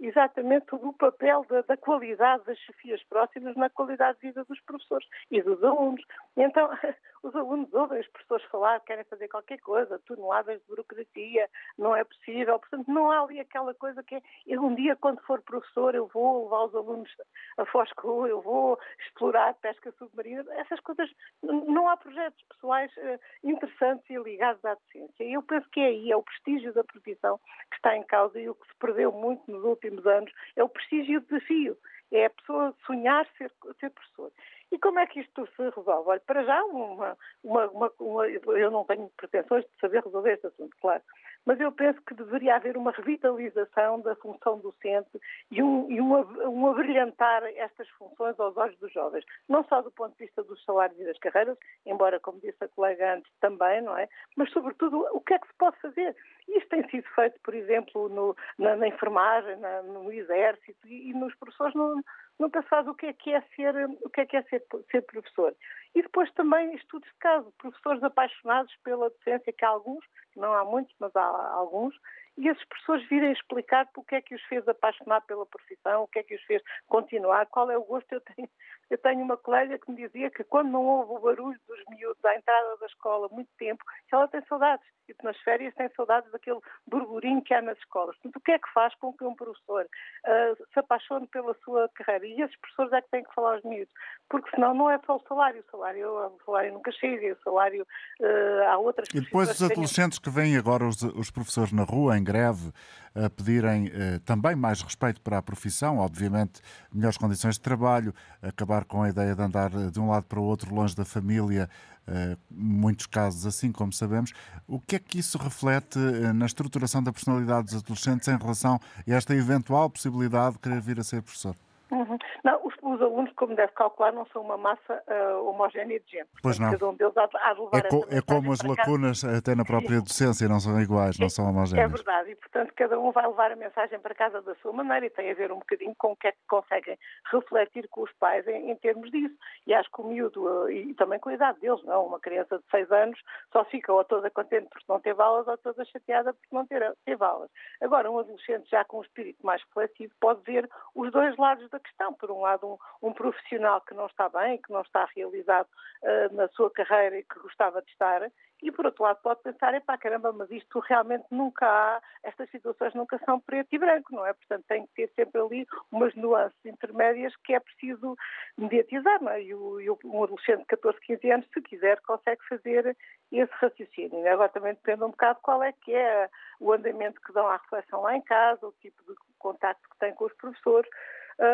[0.00, 5.06] exatamente o papel da, da, qualidade das chefias próximas na qualidade de vida dos professores
[5.30, 6.02] e dos alunos.
[6.36, 6.70] Então,
[7.22, 12.04] os alunos ouvem os professores falar, querem fazer qualquer coisa, toneladas de burocracia, não é
[12.04, 12.58] possível.
[12.58, 16.44] Portanto, não há ali aquela coisa que é, um dia, quando for professor, eu vou
[16.44, 17.10] levar os alunos
[17.58, 20.44] a Fosco, eu vou explorar pesca submarina.
[20.54, 21.10] Essas coisas,
[21.42, 25.24] não há projetos pessoais uh, interessantes e ligados à docência.
[25.24, 27.38] E eu penso que é aí, é o prestígio da profissão
[27.70, 30.68] que está em causa e o que se perdeu muito nos últimos anos, é o
[30.68, 31.76] prestígio e o desafio.
[32.12, 34.32] É a pessoa sonhar ser, ser professor.
[34.72, 36.10] E como é que isto se resolve?
[36.10, 40.76] Olha, para já, uma, uma, uma, eu não tenho pretensões de saber resolver este assunto,
[40.80, 41.02] claro,
[41.46, 46.20] mas eu penso que deveria haver uma revitalização da função docente e um, e uma,
[46.48, 50.62] um abrilhantar estas funções aos olhos dos jovens, não só do ponto de vista dos
[50.64, 54.08] salários e das carreiras, embora, como disse a colega antes, também, não é?
[54.36, 56.14] Mas, sobretudo, o que é que se pode fazer?
[56.48, 61.14] Isto tem sido feito, por exemplo, no, na, na, enfermagem, na, no exército e, e
[61.14, 62.02] nos professores não,
[62.40, 64.64] nunca se faz o que é que é ser, o que é que é ser,
[64.90, 65.54] ser professor.
[65.94, 70.64] E depois também estudos de caso, professores apaixonados pela docência, que há alguns, não há
[70.64, 71.94] muitos, mas há alguns,
[72.38, 76.20] e esses professores virem explicar porque é que os fez apaixonar pela profissão, o que
[76.20, 78.10] é que os fez continuar, qual é o gosto.
[78.12, 78.48] Eu tenho,
[78.90, 82.24] eu tenho uma colega que me dizia que quando não houve o barulho dos miúdos
[82.24, 84.84] à entrada da escola muito tempo, ela tem saudades.
[85.08, 88.16] E nas férias tem saudades daquele burburinho que há nas escolas.
[88.16, 91.88] Portanto, o que é que faz com que um professor uh, se apaixone pela sua
[91.94, 92.26] carreira?
[92.26, 93.92] E esses professores é que têm que falar aos miúdos.
[94.28, 95.64] Porque senão não é só o salário.
[95.66, 97.86] O salário, o salário nunca chega, o salário
[98.20, 102.16] uh, há outras E depois os adolescentes que vêm agora, os, os professores na rua,
[102.16, 102.72] em greve,
[103.14, 106.60] a pedirem uh, também mais respeito para a profissão, obviamente
[106.92, 110.42] melhores condições de trabalho, acabar com a ideia de andar de um lado para o
[110.42, 111.68] outro longe da família,
[112.06, 114.32] uh, muitos casos assim, como sabemos.
[114.66, 118.80] O que é que isso reflete uh, na estruturação da personalidade dos adolescentes em relação
[118.96, 121.54] a esta eventual possibilidade de querer vir a ser professor?
[121.90, 122.18] Uhum.
[122.44, 126.28] Não, os, os, alunos, como deve calcular, não são uma massa uh, homogénea de gente.
[126.42, 126.70] Pois não.
[126.70, 129.38] Cada um deles há, há de levar é, co é como as lacunas casa.
[129.38, 131.90] até na própria docência, não são iguais, não são homogéneas.
[131.90, 135.06] É verdade, e portanto cada um vai levar a mensagem para casa da sua maneira
[135.06, 136.96] e tem a ver um bocadinho com o que é que conseguem
[137.32, 139.34] refletir com os pais em, em termos disso.
[139.66, 142.06] E acho que o miúdo, uh, e também com a idade deles, não?
[142.06, 143.20] Uma criança de 6 anos
[143.52, 147.24] só fica ou toda contente porque não teve aulas ou toda chateada porque não teve
[147.24, 147.50] aulas.
[147.80, 151.79] Agora, um adolescente já com um espírito mais reflexivo pode ver os dois lados da
[151.80, 152.14] questão.
[152.14, 155.68] Por um lado, um, um profissional que não está bem, que não está realizado
[156.02, 158.30] uh, na sua carreira e que gostava de estar,
[158.62, 162.94] e por outro lado pode pensar, epá, caramba, mas isto realmente nunca há, estas situações
[162.94, 164.32] nunca são preto e branco, não é?
[164.34, 168.16] Portanto, tem que ter sempre ali umas nuances intermédias que é preciso
[168.58, 169.42] mediatizar, não é?
[169.42, 172.96] E, o, e um adolescente de 14, 15 anos, se quiser, consegue fazer
[173.32, 174.30] esse raciocínio.
[174.30, 178.02] Agora também depende um bocado qual é que é o andamento que dão à reflexão
[178.02, 180.88] lá em casa, o tipo de contacto que têm com os professores,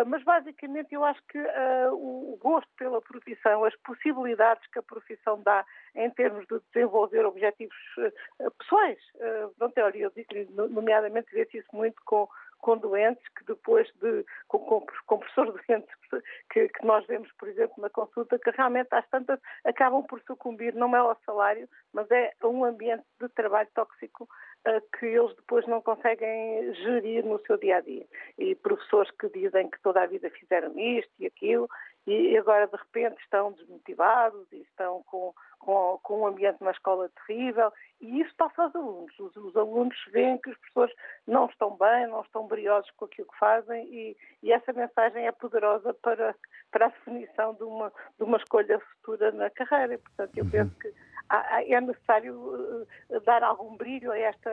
[0.06, 5.40] mas basicamente eu acho que uh, o gosto pela profissão, as possibilidades que a profissão
[5.42, 11.68] dá em termos de desenvolver objetivos uh, pessoais, uh, olha, eu digo nomeadamente vê-se isso
[11.72, 15.94] muito com com doentes que depois de, com, com, com professores doentes
[16.50, 20.74] que, que, nós vemos, por exemplo, na consulta, que realmente às tantas acabam por sucumbir,
[20.74, 24.28] não é ao salário, mas é a um ambiente de trabalho tóxico
[24.98, 28.04] que eles depois não conseguem gerir no seu dia a dia.
[28.36, 31.68] E professores que dizem que toda a vida fizeram isto e aquilo
[32.06, 37.10] e agora de repente estão desmotivados e estão com, com, com um ambiente na escola
[37.26, 39.18] terrível e isso passa aos alunos.
[39.18, 40.94] Os, os, alunos veem que os professores
[41.26, 45.32] não estão bem, não estão briosos com aquilo que fazem e, e essa mensagem é
[45.32, 46.34] poderosa para,
[46.70, 49.94] para a definição de uma, de uma escolha futura na carreira.
[49.94, 50.50] E, portanto, eu uhum.
[50.50, 50.94] penso que
[51.28, 54.48] é necessário eh, dar algum brilho a esta,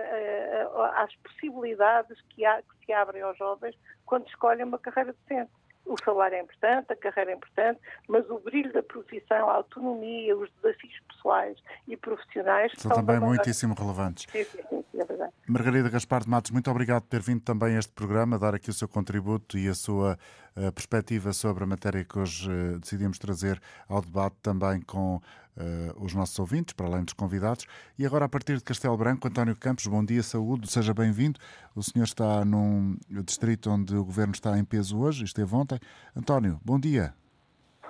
[0.96, 5.52] às possibilidades que, há, que se abrem aos jovens quando escolhem uma carreira decente.
[5.86, 10.36] O salário é importante, a carreira é importante, mas o brilho da profissão, a autonomia,
[10.36, 14.26] os desafios pessoais e profissionais são, são também muitíssimo relevantes.
[14.32, 15.34] Sim, sim, sim, é verdade.
[15.48, 18.70] Margarida Gaspar de Matos, muito obrigado por ter vindo também a este programa, dar aqui
[18.70, 20.18] o seu contributo e a sua
[20.56, 25.22] uh, perspectiva sobre a matéria que hoje uh, decidimos trazer ao debate também com
[25.58, 27.66] uh, os nossos ouvintes, para além dos convidados.
[27.98, 31.40] E agora, a partir de Castelo Branco, António Campos, bom dia, saúde, seja bem-vindo.
[31.76, 35.80] O senhor está num distrito onde o governo está em peso hoje, esteve ontem.
[36.16, 37.14] António, bom dia.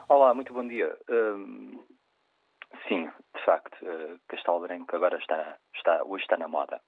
[0.09, 0.95] Olá, muito bom dia.
[1.09, 1.79] Hum,
[2.87, 6.79] sim, de facto, uh, Castelo Branco agora está, está, hoje está na moda.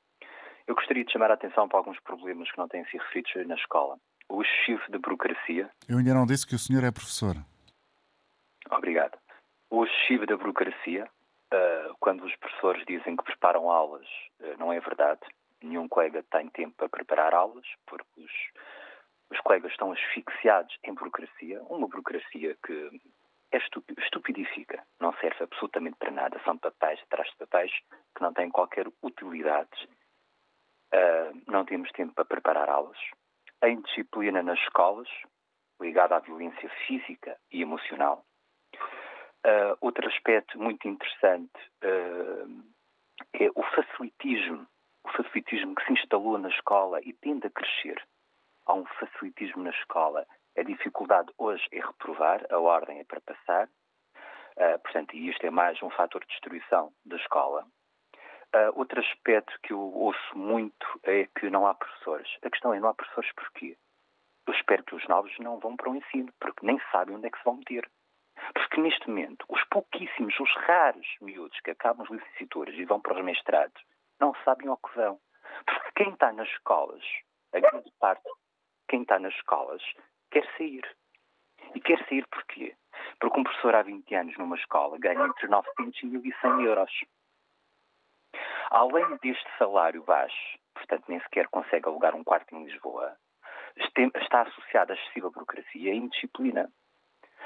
[0.68, 3.56] Eu gostaria de chamar a atenção para alguns problemas que não têm sido referidos na
[3.56, 3.98] escola.
[4.28, 5.70] O excessivo de burocracia.
[5.88, 7.36] Eu ainda não disse que o senhor é professor.
[8.72, 9.16] Obrigado.
[9.76, 11.06] O excessivo da burocracia,
[11.54, 14.08] uh, quando os professores dizem que preparam aulas,
[14.40, 15.20] uh, não é verdade.
[15.62, 18.32] Nenhum colega tem tempo para preparar aulas, porque os,
[19.30, 23.02] os colegas estão asfixiados em burocracia, uma burocracia que
[23.52, 23.58] é
[23.98, 26.42] estupidifica, não serve absolutamente para nada.
[26.46, 27.74] São papéis atrás de papéis
[28.16, 29.90] que não têm qualquer utilidade.
[30.94, 32.98] Uh, não temos tempo para preparar aulas.
[33.62, 35.10] A indisciplina nas escolas,
[35.82, 38.24] ligada à violência física e emocional.
[39.46, 41.54] Uh, outro aspecto muito interessante
[41.84, 42.64] uh,
[43.34, 44.66] é o facilitismo,
[45.04, 48.04] o facilitismo que se instalou na escola e tende a crescer.
[48.66, 50.26] Há um facilitismo na escola.
[50.58, 53.70] A dificuldade hoje é reprovar, a ordem é para passar.
[54.58, 57.68] Uh, portanto, e isto é mais um fator de destruição da escola.
[58.74, 62.36] outro aspecto que eu ouço muito é que não há professores.
[62.42, 63.78] A questão é, não há professores porquê?
[64.48, 67.30] Eu espero que os novos não vão para o ensino, porque nem sabem onde é
[67.30, 67.88] que se vão meter.
[68.54, 73.18] Porque neste momento, os pouquíssimos, os raros miúdos que acabam as licenciaturas e vão para
[73.18, 73.82] os mestrados,
[74.20, 75.20] não sabem ao que vão.
[75.66, 77.04] Porque quem está nas escolas,
[77.54, 78.30] a grande parte,
[78.88, 79.82] quem está nas escolas,
[80.32, 80.84] quer sair.
[81.74, 82.76] E quer sair porquê?
[83.20, 86.92] Porque um professor há 20 anos numa escola ganha entre 900 e 1.100 euros.
[88.70, 93.18] Além deste salário baixo, portanto nem sequer consegue alugar um quarto em Lisboa,
[94.36, 96.70] está associada a excessiva burocracia e indisciplina.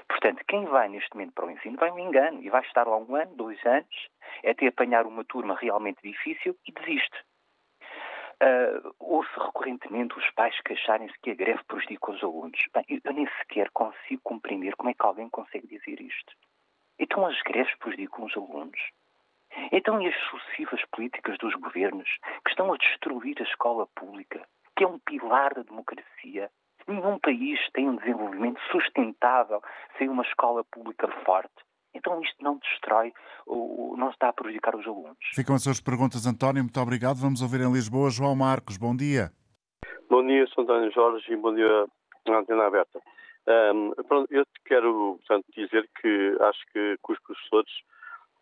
[0.10, 2.98] Portanto, quem vai neste momento para o ensino vai um engano e vai estar lá
[2.98, 4.10] um ano, dois anos,
[4.44, 7.18] até apanhar uma turma realmente difícil e desiste.
[8.42, 12.60] Uh, ouço recorrentemente os pais queixarem-se que a greve prejudica os alunos.
[12.74, 16.34] Bem, eu nem sequer consigo compreender como é que alguém consegue dizer isto.
[16.98, 18.80] Então as greves prejudicam os alunos?
[19.72, 22.10] Então e as sucessivas políticas dos governos
[22.44, 26.50] que estão a destruir a escola pública, que é um pilar da democracia,
[26.88, 29.62] Nenhum país tem um desenvolvimento sustentável
[29.98, 31.54] sem uma escola pública forte.
[31.94, 33.12] Então isto não destrói,
[33.46, 35.18] ou não está a prejudicar os alunos.
[35.34, 36.64] Ficam as suas perguntas, António.
[36.64, 37.18] Muito obrigado.
[37.18, 38.78] Vamos ouvir em Lisboa João Marcos.
[38.78, 39.32] Bom dia.
[40.10, 40.62] Bom dia, Sr.
[40.62, 41.86] António Jorge, e bom dia
[42.28, 43.00] à Antena Aberta.
[43.48, 47.72] Um, pronto, eu quero, portanto, dizer que acho que, que os professores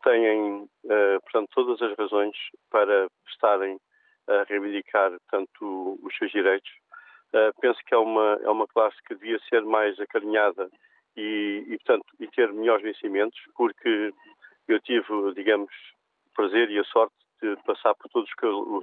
[0.03, 2.35] têm, uh, portanto, todas as razões
[2.69, 3.79] para estarem
[4.27, 6.69] a reivindicar, tanto os seus direitos
[7.33, 10.69] Uh, penso que é uma, é uma classe que devia ser mais acarinhada
[11.15, 14.13] e, e, portanto, e ter melhores vencimentos, porque
[14.67, 15.71] eu tive, digamos,
[16.27, 18.29] o prazer e a sorte de passar por todos,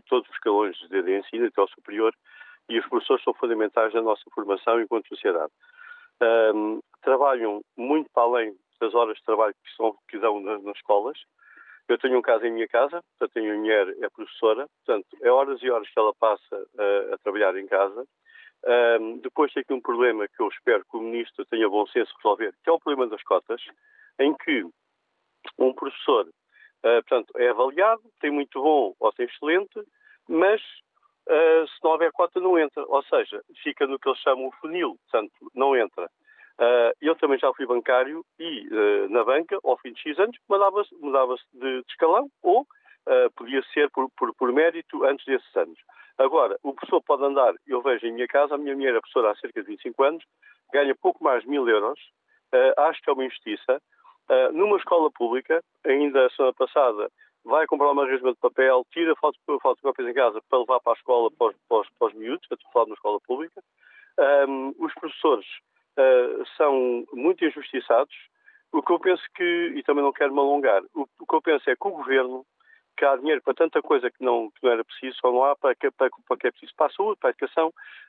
[0.08, 2.14] todos os escalões de ensino até ao superior
[2.68, 5.52] e os professores são fundamentais na nossa formação enquanto sociedade.
[6.54, 10.76] Um, trabalham muito para além das horas de trabalho que, são, que dão nas, nas
[10.76, 11.18] escolas.
[11.88, 15.62] Eu tenho um caso em minha casa, portanto, tenho mulher, é professora, portanto, é horas
[15.62, 18.06] e horas que ela passa a, a trabalhar em casa
[18.66, 22.14] um, depois tem aqui um problema que eu espero que o Ministro tenha bom senso
[22.16, 23.60] resolver, que é o problema das cotas,
[24.18, 24.64] em que
[25.58, 29.80] um professor, uh, portanto, é avaliado, tem muito bom ou tem excelente,
[30.28, 30.62] mas
[31.28, 34.52] uh, se não houver cota não entra, ou seja, fica no que eles chamam o
[34.52, 36.06] funil, portanto, não entra.
[36.58, 38.66] Uh, eu também já fui bancário e
[39.10, 42.66] na banca, ao fim de X anos, mudava-se mudava de, de, escalão ou
[43.36, 45.78] podia ser por, por, por mérito antes desses anos.
[46.18, 49.32] Agora, o professor pode andar, eu vejo em minha casa, a minha mulher é professora
[49.32, 50.24] há cerca de 25 anos,
[50.72, 51.98] ganha pouco mais de mil euros,
[52.54, 53.82] uh, acho que é uma injustiça.
[54.30, 57.10] Uh, numa escola pública, ainda a semana passada,
[57.44, 61.30] vai comprar uma resma de papel, tira fotocópias em casa para levar para a escola,
[61.32, 63.62] para os, para os, para os miúdos, estou numa escola pública.
[64.48, 65.46] Um, os professores
[65.98, 68.14] uh, são muito injustiçados.
[68.72, 71.42] O que eu penso que, e também não quero me alongar, o, o que eu
[71.42, 72.46] penso é que o governo
[72.96, 75.56] que há dinheiro para tanta coisa que não, que não era preciso, só não há
[75.56, 77.68] para que, para, para que é preciso para a saúde, para a educação.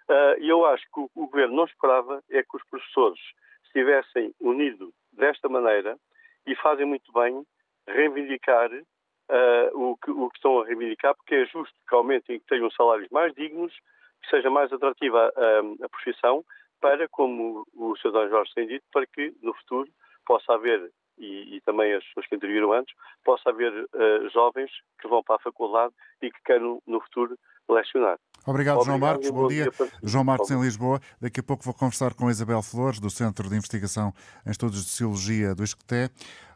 [0.10, 3.20] Uh, e eu acho que o, o, governo não esperava é que os professores
[3.66, 5.98] estivessem unidos desta maneira
[6.46, 7.46] e fazem muito bem
[7.88, 12.46] reivindicar uh, o, que, o que estão a reivindicar, porque é justo que aumentem, que
[12.46, 13.74] tenham salários mais dignos,
[14.22, 16.44] que seja mais atrativa a, a profissão,
[16.80, 18.12] para, como o Sr.
[18.12, 18.30] D.
[18.30, 19.90] Jorge tem dito, para que no futuro
[20.26, 25.08] possa haver e, e, também as pessoas que interviram antes, possa haver uh, jovens que
[25.08, 27.38] vão para a faculdade e que queiram no futuro
[27.70, 28.18] lecionar.
[28.46, 29.30] Obrigado, Obrigado João Marcos.
[29.30, 29.64] Bom, bom dia.
[29.64, 31.00] dia João Marcos em Lisboa.
[31.20, 34.14] Daqui a pouco vou conversar com a Isabel Flores, do Centro de Investigação
[34.46, 36.12] em Estudos de Sociologia do ISCTE.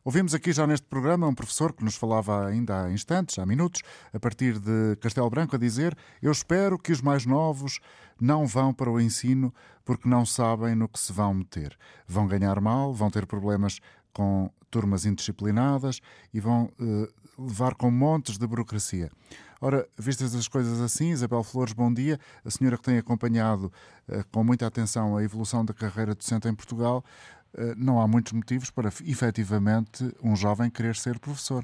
[0.05, 3.81] Ouvimos aqui já neste programa um professor que nos falava ainda há instantes, há minutos,
[4.13, 7.79] a partir de Castelo Branco, a dizer: Eu espero que os mais novos
[8.19, 11.77] não vão para o ensino porque não sabem no que se vão meter.
[12.07, 13.79] Vão ganhar mal, vão ter problemas
[14.13, 15.99] com turmas indisciplinadas
[16.33, 19.09] e vão uh, levar com montes de burocracia.
[19.61, 22.17] Ora, vistas as coisas assim, Isabel Flores, bom dia.
[22.45, 23.65] A senhora que tem acompanhado
[24.07, 27.03] uh, com muita atenção a evolução da carreira docente em Portugal,
[27.53, 31.63] uh, não há muitos motivos para efetivamente um jovem querer ser professor.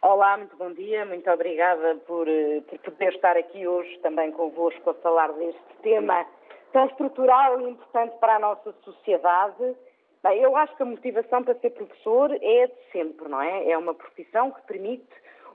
[0.00, 2.26] Olá, muito bom dia, muito obrigada por,
[2.70, 6.24] por poder estar aqui hoje também convosco a falar deste tema
[6.72, 9.74] tão estrutural e importante para a nossa sociedade.
[10.22, 13.70] Bem, eu acho que a motivação para ser professor é de sempre, não é?
[13.70, 15.06] É uma profissão que permite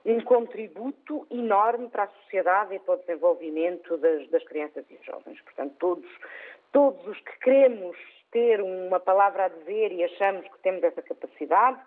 [0.06, 5.41] um contributo enorme para a sociedade e para o desenvolvimento das, das crianças e jovens.
[5.41, 6.10] Portanto, todos,
[6.71, 7.97] todos os que queremos
[8.32, 11.80] ter uma palavra a dizer e achamos que temos essa capacidade,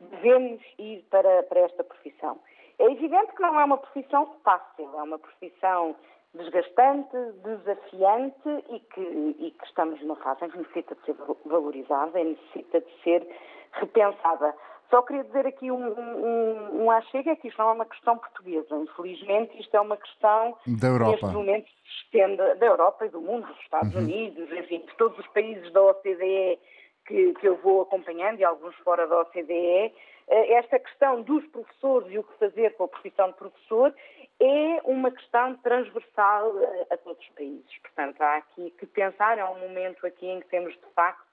[0.00, 2.40] devemos ir para, para esta profissão.
[2.78, 5.94] É evidente que não é uma profissão fácil, é uma profissão
[6.34, 12.20] desgastante, desafiante e que, e que estamos numa fase em que necessita de ser valorizada
[12.20, 13.26] e necessita de ser
[13.72, 14.54] repensada.
[14.90, 18.18] Só queria dizer aqui um, um, um achega, é que isto não é uma questão
[18.18, 18.74] portuguesa.
[18.74, 21.10] Infelizmente, isto é uma questão da Europa.
[21.12, 24.00] neste momento se estende da Europa e do mundo, dos Estados uhum.
[24.00, 26.58] Unidos, enfim, de todos os países da OCDE
[27.06, 29.92] que, que eu vou acompanhando e alguns fora da OCDE.
[30.28, 33.94] Eh, esta questão dos professores e o que fazer com a profissão de professor
[34.40, 36.52] é uma questão transversal
[36.90, 37.78] a, a todos os países.
[37.82, 41.30] Portanto, há aqui que pensar, é um momento aqui em que temos de facto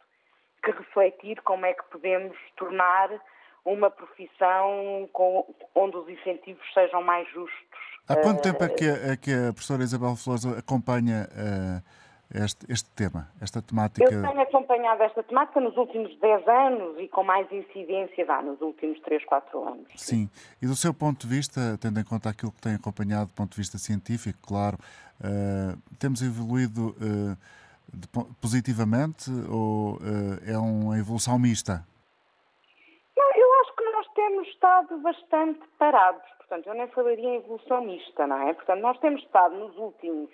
[0.63, 3.09] que refletir como é que podemos tornar
[3.63, 7.79] uma profissão com, onde os incentivos sejam mais justos.
[8.07, 11.83] Há quanto tempo é que, a, é que a professora Isabel Flores acompanha uh,
[12.33, 14.03] este, este, tema, esta temática?
[14.03, 18.59] Eu tenho acompanhado esta temática nos últimos 10 anos e com mais incidência vá, nos
[18.61, 19.87] últimos 3, 4 anos.
[19.95, 20.29] Sim.
[20.61, 23.51] E do seu ponto de vista, tendo em conta aquilo que tem acompanhado do ponto
[23.51, 24.77] de vista científico, claro,
[25.21, 27.37] uh, temos evoluído uh,
[27.93, 28.07] de,
[28.41, 29.97] positivamente ou
[30.45, 31.85] é uma evolução mista?
[34.17, 36.27] temos estado bastante parados.
[36.37, 38.53] Portanto, eu nem falaria em evolução mista, não é?
[38.53, 40.29] Portanto, nós temos estado nos últimos,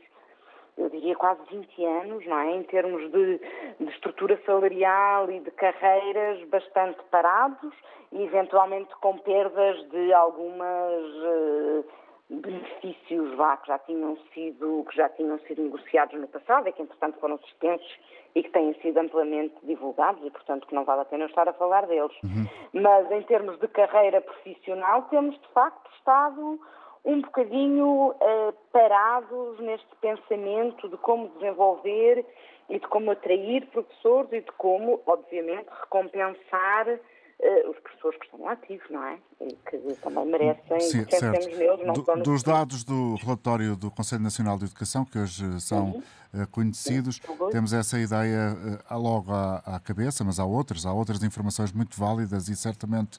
[0.77, 2.55] eu diria quase 20 anos, não é?
[2.55, 3.39] Em termos de,
[3.79, 7.73] de estrutura salarial e de carreiras, bastante parados
[8.11, 11.03] e eventualmente com perdas de algumas.
[11.03, 11.85] Uh,
[12.29, 16.81] benefícios vá, que já tinham sido que já tinham sido negociados no passado e que
[16.81, 17.99] entretanto foram suspensos
[18.35, 21.53] e que têm sido amplamente divulgados e portanto que não vale a pena estar a
[21.53, 22.13] falar deles.
[22.23, 22.47] Uhum.
[22.73, 26.59] Mas em termos de carreira profissional temos de facto estado
[27.05, 32.25] um bocadinho uh, parados neste pensamento de como desenvolver
[32.69, 36.99] e de como atrair professores e de como, obviamente, recompensar
[37.43, 39.17] uh, os professores que estão ativos, não é?
[39.41, 44.23] E que também merecem Sim, que neles, não Do, Dos dados do relatório do Conselho
[44.23, 46.01] Nacional de Educação, que hoje são
[46.33, 47.49] uh, conhecidos, Sim.
[47.51, 48.55] temos essa ideia
[48.89, 53.17] uh, logo à, à, cabeça, mas há outras, há outras informações muito válidas e certamente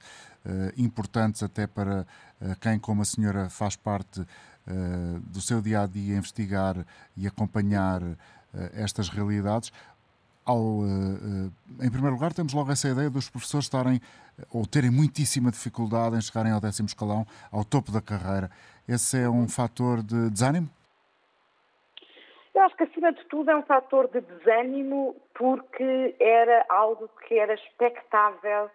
[0.76, 2.06] importantes até para
[2.60, 4.20] quem, como a senhora, faz parte
[5.22, 6.84] do seu dia a dia investigar
[7.16, 8.02] e acompanhar
[8.74, 9.72] estas realidades
[10.44, 14.00] ao, uh, em primeiro lugar, temos logo essa ideia dos professores estarem
[14.50, 18.50] ou terem muitíssima dificuldade em chegarem ao décimo escalão, ao topo da carreira.
[18.88, 20.68] Esse é um fator de desânimo?
[22.54, 27.36] Eu acho que, acima de tudo, é um fator de desânimo porque era algo que
[27.36, 28.70] era expectável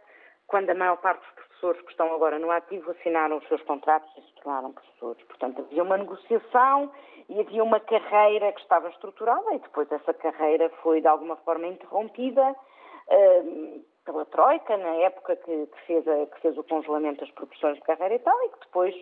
[0.50, 4.10] quando a maior parte dos professores que estão agora no ativo assinaram os seus contratos
[4.18, 5.24] e se tornaram professores.
[5.26, 6.92] Portanto, havia uma negociação
[7.30, 11.68] e havia uma carreira que estava estruturada e depois essa carreira foi de alguma forma
[11.68, 17.32] interrompida uh, pela Troika, na época que, que, fez a, que, fez o congelamento das
[17.32, 18.96] proporções de carreira e tal, e que depois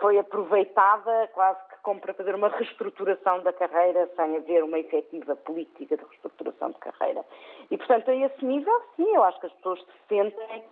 [0.00, 5.36] foi aproveitada quase que como para fazer uma reestruturação da carreira sem haver uma efetiva
[5.36, 7.24] política de reestruturação de carreira.
[7.70, 10.64] E, portanto, a esse nível, sim, eu acho que as pessoas se sentem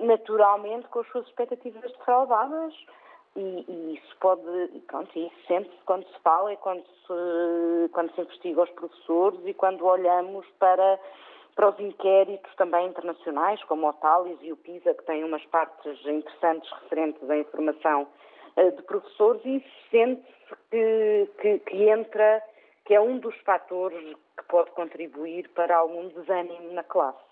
[0.00, 2.74] naturalmente com as suas expectativas defraudadas
[3.36, 4.42] e, e, isso pode,
[4.88, 9.54] pronto, isso sente-se quando se fala e quando se, quando se investiga os professores e
[9.54, 10.98] quando olhamos para,
[11.54, 16.04] para os inquéritos também internacionais, como o Thales e o PISA, que têm umas partes
[16.04, 18.08] interessantes referentes à informação
[18.56, 22.42] uh, de professores, e sente-se que, que, que entra,
[22.84, 27.27] que é um dos fatores que pode contribuir para algum desânimo na classe.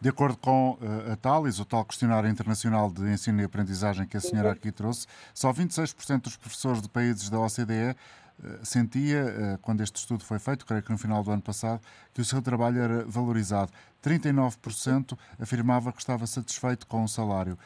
[0.00, 4.16] De acordo com uh, a TALIS, o tal questionário internacional de ensino e aprendizagem que
[4.16, 4.54] a senhora uhum.
[4.54, 7.94] aqui trouxe, só 26% dos professores de países da OCDE
[8.42, 11.80] uh, sentia, uh, quando este estudo foi feito, creio que no final do ano passado,
[12.14, 13.70] que o seu trabalho era valorizado.
[14.02, 17.58] 39% afirmava que estava satisfeito com o salário.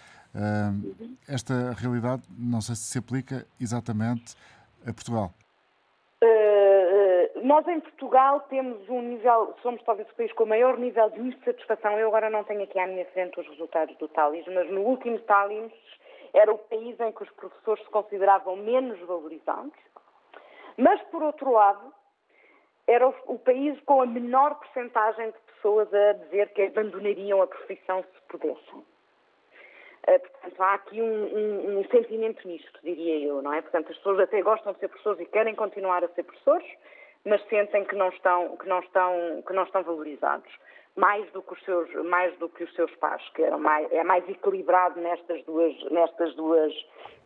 [1.28, 4.34] esta realidade não sei se se aplica exatamente
[4.84, 5.32] a Portugal.
[7.44, 11.20] Nós em Portugal temos um nível, somos talvez o país com o maior nível de
[11.20, 11.98] insatisfação.
[11.98, 15.18] Eu agora não tenho aqui à minha frente os resultados do Talis, mas no último
[15.18, 15.70] Talis
[16.32, 19.78] era o país em que os professores se consideravam menos valorizados.
[20.78, 21.92] Mas, por outro lado,
[22.86, 28.02] era o, país com a menor percentagem de pessoas a dizer que abandonariam a profissão
[28.04, 28.78] se pudessem.
[28.78, 33.60] Uh, portanto, há aqui um, um, um, sentimento misto, diria eu, não é?
[33.60, 36.66] Portanto, as pessoas até gostam de ser professores e querem continuar a ser professores,
[37.24, 40.50] mas sentem que não estão, que não estão, que não estão valorizados.
[40.96, 44.04] Mais do que os seus, mais do que os seus pais, que eram mais, é
[44.04, 46.72] mais equilibrado nestas duas, nestas duas,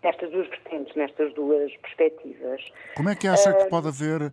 [0.02, 2.64] nestas duas vertentes, nestas duas perspectivas.
[2.96, 4.32] Como é que acha uh, que pode haver uh,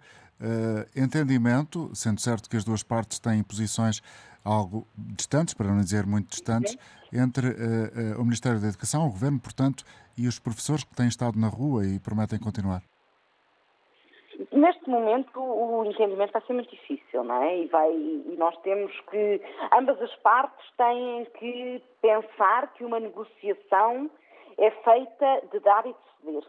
[0.95, 4.01] entendimento, sendo certo que as duas partes têm posições
[4.41, 6.77] algo distantes, para não dizer muito distantes,
[7.11, 9.83] entre uh, o Ministério da Educação, o Governo, portanto,
[10.17, 12.81] e os professores que têm estado na rua e prometem continuar?
[14.65, 17.55] Neste momento o entendimento vai ser muito difícil, não é?
[17.55, 19.39] E, vai, e nós temos que,
[19.71, 24.09] ambas as partes têm que pensar que uma negociação
[24.57, 26.43] é feita de dar e de ceder.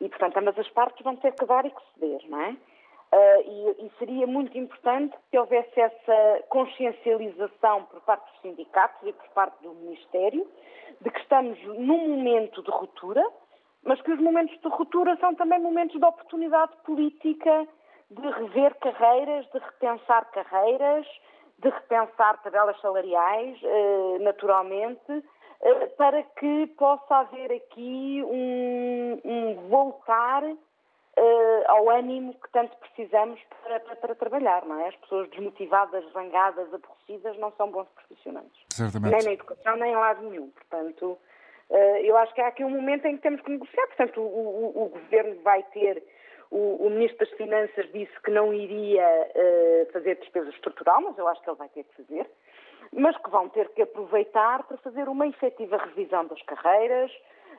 [0.00, 2.50] E, portanto, ambas as partes vão ter que dar e que ceder, não é?
[2.50, 9.12] Uh, e, e, seria muito importante que houvesse essa consciencialização por parte dos sindicatos e
[9.12, 10.44] por parte do Ministério
[11.00, 13.24] de que estamos num momento de ruptura,
[13.84, 17.66] mas que os momentos de ruptura são também momentos de oportunidade política
[18.10, 21.06] de rever carreiras, de repensar carreiras,
[21.58, 25.24] de repensar tabelas salariais, eh, naturalmente,
[25.62, 30.44] eh, para que possa haver aqui um, um voltar
[31.14, 34.88] eh, ao ânimo que tanto precisamos para, para, para, trabalhar, não é?
[34.88, 38.50] As pessoas desmotivadas, zangadas, aborrecidas não são bons profissionais.
[38.70, 39.12] Certamente.
[39.12, 40.50] Nem na educação, nem em lado nenhum.
[40.50, 41.18] Portanto,
[42.02, 43.86] eu acho que há aqui um momento em que temos que negociar.
[43.88, 46.02] Portanto, o, o, o Governo vai ter.
[46.50, 51.26] O, o, Ministro das Finanças disse que não iria uh, fazer despesa estrutural, mas eu
[51.26, 52.30] acho que ele vai ter que fazer.
[52.92, 57.10] Mas que vão ter que aproveitar para fazer uma efetiva revisão das carreiras,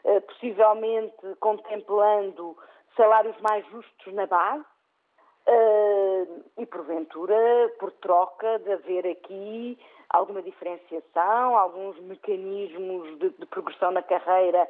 [0.03, 2.55] uh, possivelmente contemplando
[2.95, 4.63] salários mais justos na base,
[5.47, 7.35] uh, e porventura,
[7.79, 9.77] por troca, de haver aqui
[10.13, 14.69] alguma diferenciação, alguns mecanismos de, de progressão na carreira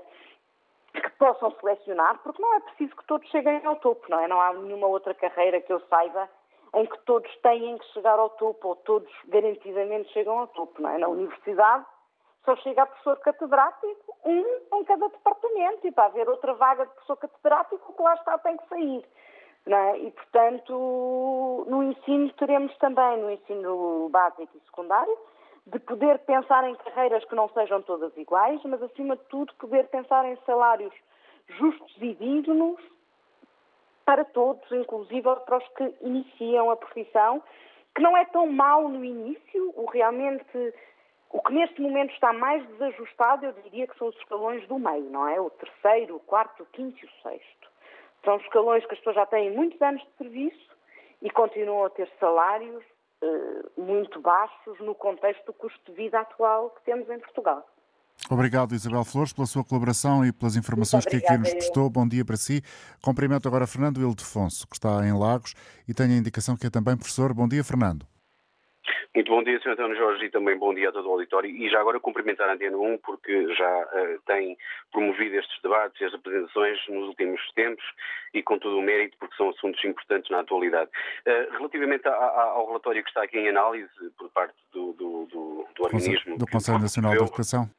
[0.93, 4.27] que possam selecionar, porque não é preciso que todos cheguem ao topo, não é?
[4.27, 6.29] Não há nenhuma outra carreira que eu saiba
[6.75, 10.89] em que todos têm que chegar ao topo, ou todos garantidamente chegam ao topo, não
[10.89, 10.97] é?
[10.97, 11.85] Na universidade
[12.45, 16.91] só chega a professor catedrático, um em cada departamento, e para haver outra vaga de
[16.93, 19.05] professor catedrático, o que lá está tem que sair.
[19.65, 19.97] É?
[19.97, 25.17] E, portanto, no ensino teremos também, no ensino básico e secundário,
[25.66, 29.88] de poder pensar em carreiras que não sejam todas iguais, mas, acima de tudo, poder
[29.88, 30.93] pensar em salários
[31.47, 32.82] justos e dignos
[34.05, 37.41] para todos, inclusive para os que iniciam a profissão,
[37.95, 40.74] que não é tão mal no início, o realmente
[41.30, 45.09] o que neste momento está mais desajustado, eu diria que são os escalões do meio,
[45.09, 45.41] não é?
[45.41, 47.70] O terceiro, o quarto, o quinto e o sexto.
[48.24, 50.78] São escalões que as pessoas já têm muitos anos de serviço
[51.22, 52.84] e continuam a ter salários
[53.78, 57.67] muito baixos no contexto do custo de vida atual que temos em Portugal.
[58.30, 61.89] Obrigado, Isabel Flores, pela sua colaboração e pelas informações que aqui nos prestou.
[61.89, 62.61] Bom dia para si.
[63.01, 65.53] Cumprimento agora Fernando Ildefonso, que está em Lagos
[65.88, 67.34] e tenho a indicação que é também professor.
[67.34, 68.12] Bom dia, Fernando.
[69.16, 69.70] Muito bom dia, Sr.
[69.70, 71.47] António Jorge, e também bom dia a todo o auditório.
[71.47, 74.57] E já agora cumprimentar a Antena 1, porque já uh, tem
[74.91, 77.86] promovido estes debates e as apresentações nos últimos tempos
[78.34, 80.89] e com todo o mérito, porque são assuntos importantes na atualidade.
[81.28, 83.88] Uh, relativamente a, a, ao relatório que está aqui em análise
[84.18, 86.36] por parte do, do, do, do organismo...
[86.36, 87.70] Do Conselho Nacional de Educação.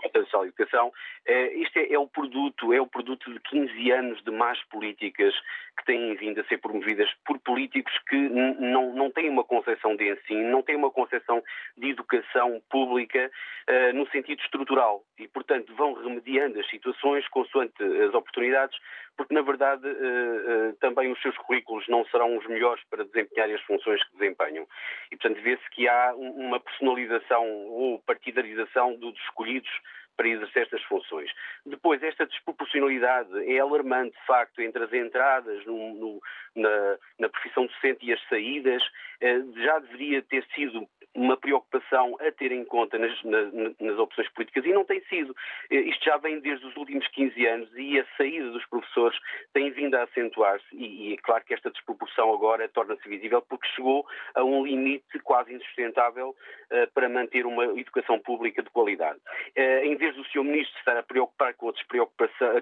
[0.00, 0.88] De Educação.
[1.28, 5.34] Uh, isto é, é, o produto, é o produto de 15 anos de más políticas
[5.78, 10.12] que têm vindo a ser promovidas por políticos que não, não têm uma concepção de
[10.12, 11.42] ensino, não têm uma concepção
[11.76, 13.30] de educação pública
[13.68, 18.76] uh, no sentido estrutural e, portanto, vão remediando as situações consoante as oportunidades,
[19.16, 23.48] porque, na verdade, uh, uh, também os seus currículos não serão os melhores para desempenhar
[23.50, 24.66] as funções que desempenham.
[25.12, 29.70] E, portanto, vê-se que há uma personalização ou partidarização dos escolhidos
[30.18, 31.30] para exercer estas funções.
[31.64, 36.22] Depois, esta desproporcionalidade é alarmante, de facto, entre as entradas no, no,
[36.56, 38.82] na, na, profissão docente e as saídas.
[39.20, 44.28] Eh, já deveria ter sido uma preocupação a ter em conta nas, nas, nas, opções
[44.30, 45.34] políticas e não tem sido.
[45.70, 49.18] Isto já vem desde os últimos 15 anos e a saída dos professores
[49.52, 53.66] tem vindo a acentuar-se e, e, é claro que esta desproporção agora torna-se visível porque
[53.68, 56.30] chegou a um limite quase insustentável
[56.70, 59.18] uh, para manter uma educação pública de qualidade.
[59.56, 60.44] Uh, em vez do Sr.
[60.44, 61.72] Ministro estar a preocupar com a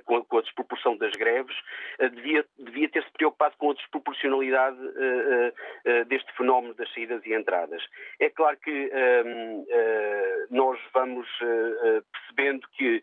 [0.04, 1.56] com a, com a desproporção das greves,
[2.00, 4.76] uh, devia, devia ter-se preocupado com a desproporcionalidade
[6.08, 7.82] deste fenómeno das saídas e entradas.
[8.20, 9.64] É claro que ehm,
[10.50, 11.26] nós vamos
[12.12, 13.02] percebendo que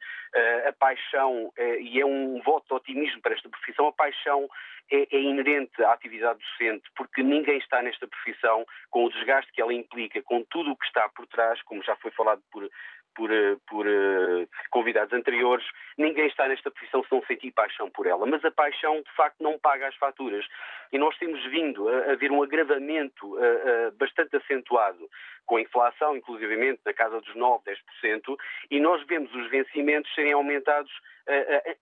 [0.68, 4.48] a paixão, e é um voto de otimismo para esta profissão, a paixão
[4.92, 9.62] é, é, inerente à atividade docente, porque ninguém está nesta profissão com o desgaste que
[9.62, 12.70] ela implica, com tudo o que está por trás, como já foi falado por,
[13.16, 15.66] por, eh, por uh, convidados anteriores,
[15.98, 18.26] ninguém está nesta profissão se não sentir paixão por ela.
[18.26, 20.46] Mas a paixão, de facto, não paga as faturas.
[20.92, 25.10] E nós temos vindo a, a ver um agravamento uh, bastante acentuado
[25.46, 27.64] com a inflação, inclusivamente na casa dos 9,
[28.04, 28.38] 10%,
[28.72, 30.92] e nós vemos os vencimentos serem aumentados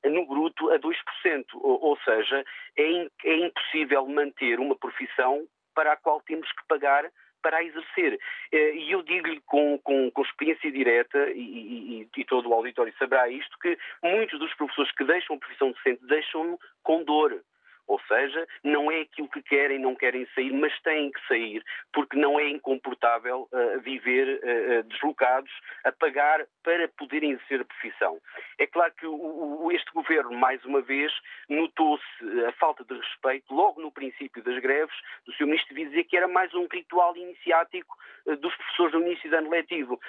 [0.03, 0.95] no bruto a 2%.
[1.55, 2.43] Ou, ou seja,
[2.75, 7.05] é, é impossível manter uma profissão para a qual temos que pagar
[7.41, 8.19] para a exercer.
[8.51, 12.93] Eh, e eu digo-lhe com, com, com, experiência direta, e, e, e, todo o auditório
[12.97, 17.41] saberá isto, que muitos dos professores que deixam a profissão docente deixam-no com dor.
[17.87, 21.63] Ou seja, não é aquilo que querem, não querem sair, mas têm que sair,
[21.93, 25.51] porque não é incomportável uh, viver uh, deslocados,
[25.83, 28.19] a pagar para poderem exercer a profissão.
[28.59, 31.11] É claro que o, o, este governo, mais uma vez,
[31.49, 32.03] notou-se
[32.47, 35.45] a falta de respeito, logo no princípio das greves, do Sr.
[35.45, 39.49] Ministro dizer que era mais um ritual iniciático uh, dos professores no início do ano
[39.49, 39.99] letivo.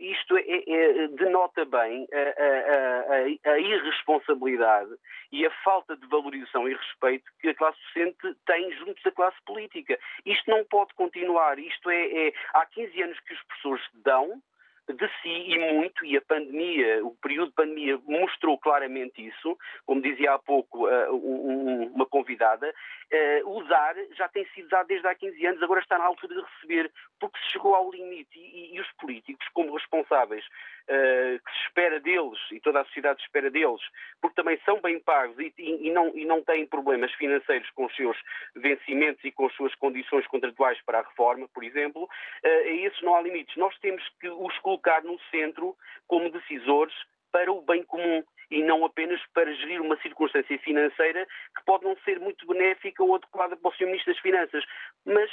[0.00, 4.90] isto é, é, denota bem a, a, a, a irresponsabilidade
[5.30, 9.36] e a falta de valorização e respeito que a classe docente tem junto da classe
[9.44, 9.98] política.
[10.24, 11.58] Isto não pode continuar.
[11.58, 14.42] Isto é, é há 15 anos que os professores dão
[14.88, 19.56] de si e muito, e a pandemia, o período de pandemia mostrou claramente isso,
[19.86, 24.88] como dizia há pouco uh, um, uma convidada, uh, o dar já tem sido dado
[24.88, 28.38] desde há 15 anos, agora está na altura de receber, porque se chegou ao limite
[28.38, 30.44] e, e os políticos, como responsáveis,
[30.86, 33.80] que se espera deles, e toda a sociedade espera deles,
[34.20, 37.96] porque também são bem pagos e, e, não, e não têm problemas financeiros com os
[37.96, 38.16] seus
[38.56, 42.08] vencimentos e com as suas condições contratuais para a reforma, por exemplo,
[42.44, 43.56] a esses não há limites.
[43.56, 45.76] Nós temos que os colocar no centro
[46.06, 46.94] como decisores
[47.30, 51.26] para o bem comum e não apenas para gerir uma circunstância financeira
[51.56, 53.86] que pode não ser muito benéfica ou adequada para o Sr.
[53.86, 54.64] Ministro das Finanças.
[55.06, 55.30] Mas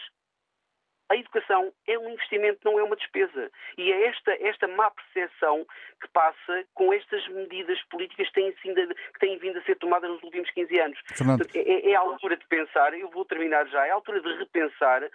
[1.10, 3.51] a educação é um investimento, não é uma despesa.
[3.78, 5.66] E é esta, esta má percepção
[5.99, 10.22] que passa com estas medidas políticas que têm, que têm vindo a ser tomadas nos
[10.24, 10.99] últimos 15 anos.
[11.18, 14.38] Portanto, é, é, a altura de pensar, eu vou terminar já, é a altura de
[14.38, 15.10] repensar uh,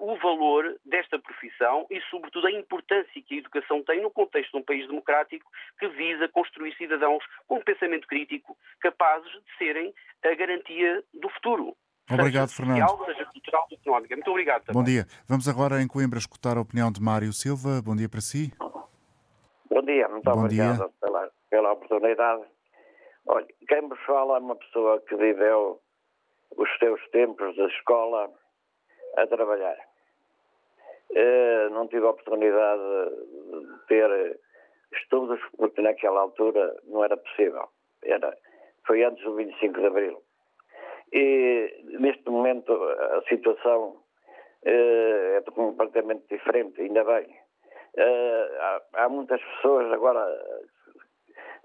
[0.00, 4.58] o valor desta profissão e, sobretudo, a importância que a educação tem no contexto de
[4.58, 10.34] um país democrático que visa construir cidadãos com um pensamento crítico capazes de serem a
[10.34, 11.76] garantia do futuro.
[12.10, 12.80] Obrigado, Fernando.
[12.80, 14.16] Social, seja cultural, económica.
[14.16, 14.64] Muito obrigado.
[14.64, 14.80] Também.
[14.80, 15.06] Bom dia.
[15.28, 17.82] Vamos agora em Coimbra escutar a opinião de Mário Silva.
[17.84, 18.52] Bom dia para si.
[19.70, 20.90] Bom dia, muito Bom obrigado dia.
[21.00, 22.44] Pela, pela oportunidade.
[23.26, 25.80] Olha, quem vos fala é uma pessoa que viveu
[26.56, 28.30] os seus tempos de escola
[29.16, 29.76] a trabalhar.
[31.10, 34.40] Uh, não tive a oportunidade de ter
[34.92, 37.68] estudos, porque naquela altura não era possível.
[38.02, 38.34] Era,
[38.86, 40.22] foi antes do 25 de Abril.
[41.12, 43.96] E neste momento a situação
[44.64, 47.26] uh, é completamente diferente, ainda bem.
[47.96, 50.24] Uh, há, muitas pessoas agora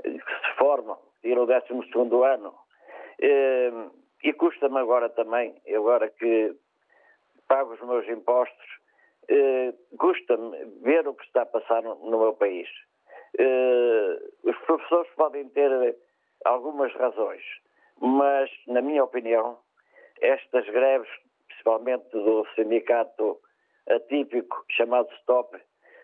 [0.02, 3.92] que se formam, tiram o 12 ano, uh,
[4.24, 6.56] e custa-me agora também, agora que
[7.48, 8.66] pago os meus impostos,
[9.98, 12.68] custa-me ver o que está a passar no, no meu país.
[14.44, 15.98] os professores podem ter
[16.46, 17.44] algumas razões,
[18.04, 19.58] mas, na minha opinião,
[20.20, 21.10] estas greves,
[21.48, 23.40] principalmente do sindicato
[23.90, 25.58] atípico chamado STOP,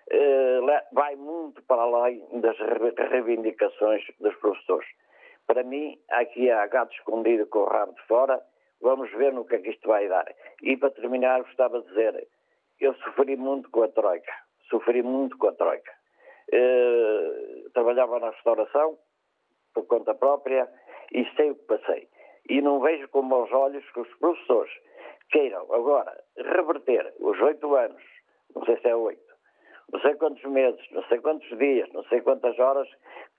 [0.09, 0.59] eh,
[0.93, 4.87] vai muito para além das reivindicações dos professores.
[5.45, 8.41] Para mim, aqui há gato escondido com o rabo de fora,
[8.79, 10.33] vamos ver no que é que isto vai dar.
[10.63, 12.27] E para terminar, gostava de dizer,
[12.79, 14.33] eu sofri muito com a Troika,
[14.69, 15.91] sofri muito com a Troika.
[16.53, 18.97] Eh, trabalhava na restauração,
[19.73, 20.67] por conta própria,
[21.13, 22.07] e sei o que passei.
[22.49, 24.71] E não vejo com maus olhos que os professores
[25.31, 28.01] queiram agora reverter os oito anos,
[28.55, 29.33] não sei se é oito,
[29.91, 32.87] não sei quantos meses, não sei quantos dias, não sei quantas horas,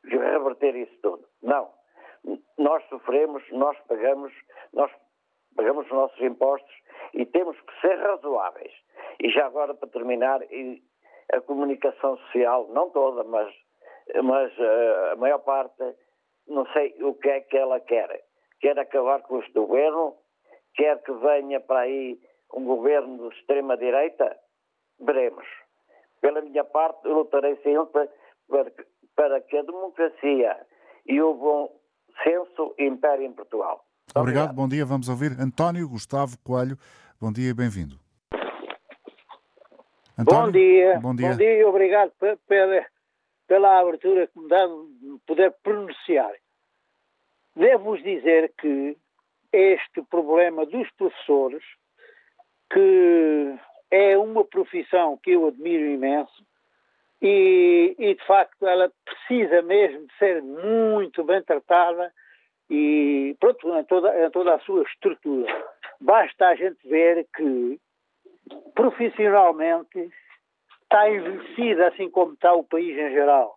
[0.05, 1.25] reverter isso tudo.
[1.43, 1.71] Não.
[2.59, 4.33] Nós sofremos, nós pagamos,
[4.73, 4.91] nós
[5.57, 6.75] pagamos os nossos impostos
[7.15, 8.73] e temos que ser razoáveis.
[9.21, 10.41] E já agora, para terminar,
[11.33, 13.53] a comunicação social, não toda, mas,
[14.23, 15.83] mas uh, a maior parte,
[16.51, 18.25] não sei o que é que ela quer.
[18.61, 20.15] Quer acabar com este governo?
[20.75, 22.19] Quer que venha para aí
[22.55, 24.37] um governo de extrema-direita?
[25.01, 25.47] Veremos.
[26.21, 28.09] Pela minha parte, lutarei sempre
[28.49, 28.73] para,
[29.17, 30.67] para que a democracia
[31.07, 31.81] e o bom
[32.23, 33.85] senso imperem em Portugal.
[34.15, 34.85] Obrigado, Obrigado, bom dia.
[34.85, 36.77] Vamos ouvir António Gustavo Coelho.
[37.21, 37.97] Bom dia e bem-vindo.
[40.19, 40.99] Bom dia.
[41.01, 41.31] Bom dia.
[41.31, 42.13] Bom dia e obrigado
[42.47, 42.85] pela,
[43.51, 46.33] pela abertura que me dá de poder pronunciar.
[47.57, 48.97] Devo-vos dizer que
[49.53, 51.65] este problema dos professores,
[52.73, 53.57] que
[53.91, 56.47] é uma profissão que eu admiro imenso,
[57.21, 62.15] e, e, de facto ela precisa mesmo de ser muito bem tratada
[62.71, 65.53] e pronto, em toda, em toda a sua estrutura.
[66.01, 67.81] Basta a gente ver que
[68.77, 70.09] profissionalmente
[70.91, 73.57] está envelhecida assim como está o país em geral.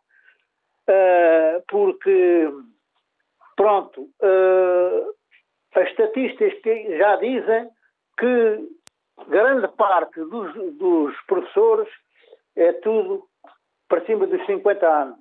[0.87, 2.47] Uh, porque,
[3.55, 5.15] pronto, uh,
[5.75, 6.53] as estatísticas
[6.97, 7.69] já dizem
[8.19, 8.69] que
[9.27, 11.89] grande parte dos, dos professores
[12.55, 13.27] é tudo
[13.87, 15.19] para cima dos 50 anos.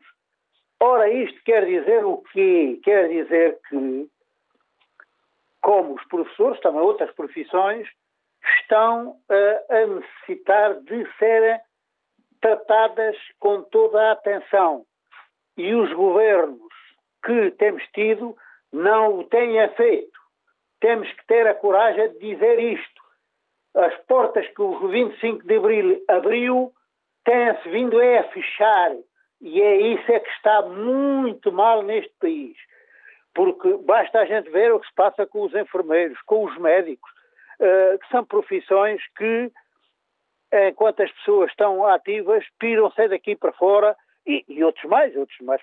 [0.81, 2.79] Ora, isto quer dizer o quê?
[2.83, 4.09] Quer dizer que,
[5.63, 7.89] como os professores, também outras profissões,
[8.59, 11.61] estão a, a necessitar de serem
[12.43, 14.85] tratadas com toda a atenção.
[15.57, 16.73] E os governos
[17.25, 18.37] que temos tido
[18.73, 20.19] não o têm feito.
[20.81, 23.03] Temos que ter a coragem de dizer isto.
[23.75, 26.73] As portas que o 25 de Abril abriu
[27.25, 28.93] tem-se vindo a fechar.
[29.41, 32.57] E é isso é que está muito mal neste país.
[33.35, 37.11] Porque basta a gente ver o que se passa com os enfermeiros, com os médicos,
[37.61, 39.51] uh, que são profissões que,
[40.53, 43.97] enquanto as pessoas estão ativas, piram-se daqui para fora
[44.27, 45.63] e, e, outros mais, outros mais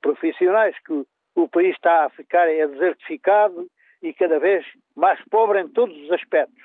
[0.00, 1.04] profissionais, que
[1.34, 3.66] o país está a ficar é desertificado
[4.02, 4.64] e cada vez
[4.96, 6.62] mais pobre em todos os aspectos.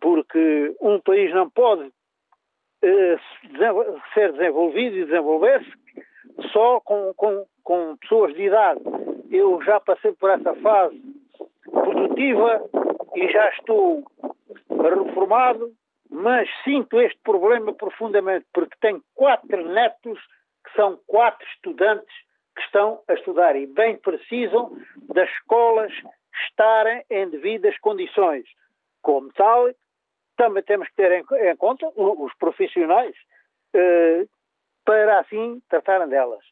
[0.00, 1.90] Porque um país não pode
[2.82, 3.16] eh,
[4.14, 5.72] ser desenvolvido e desenvolver-se
[6.52, 8.80] só com, com, com pessoas de idade.
[9.30, 11.00] Eu já passei por essa fase
[11.70, 12.62] produtiva
[13.16, 14.04] e já estou
[14.70, 15.72] reformado,
[16.10, 20.18] mas sinto este problema profundamente, porque tenho quatro netos
[20.64, 22.14] que são quatro estudantes
[22.56, 24.76] que estão a estudar e bem precisam
[25.14, 25.92] das escolas
[26.48, 28.44] estarem em devidas condições.
[29.02, 29.70] Como tal,
[30.36, 33.14] também temos que ter em, em conta os profissionais
[33.74, 34.26] eh,
[34.84, 36.44] para assim tratarem delas.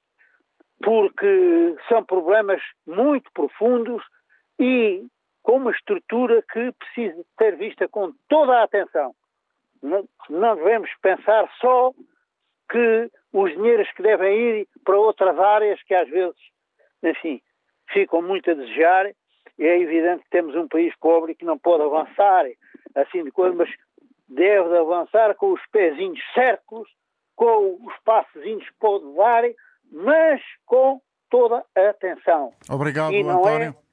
[0.82, 4.02] Porque são problemas muito profundos
[4.58, 5.06] e
[5.42, 9.14] com uma estrutura que precisa ser vista com toda a atenção.
[9.82, 11.92] Não, devemos pensar só
[12.70, 16.36] que os dinheiros que devem ir para outras áreas que às vezes,
[17.02, 17.40] enfim,
[17.92, 19.06] ficam muito a desejar.
[19.58, 22.44] E é evidente que temos um país pobre que não pode avançar
[22.94, 23.70] assim de coisa, mas
[24.28, 26.88] deve avançar com os pezinhos certos,
[27.34, 29.44] com os passezinhos que pode dar,
[29.92, 31.00] mas com
[31.30, 32.52] toda a atenção.
[32.68, 33.68] Obrigado, é António.
[33.68, 33.85] É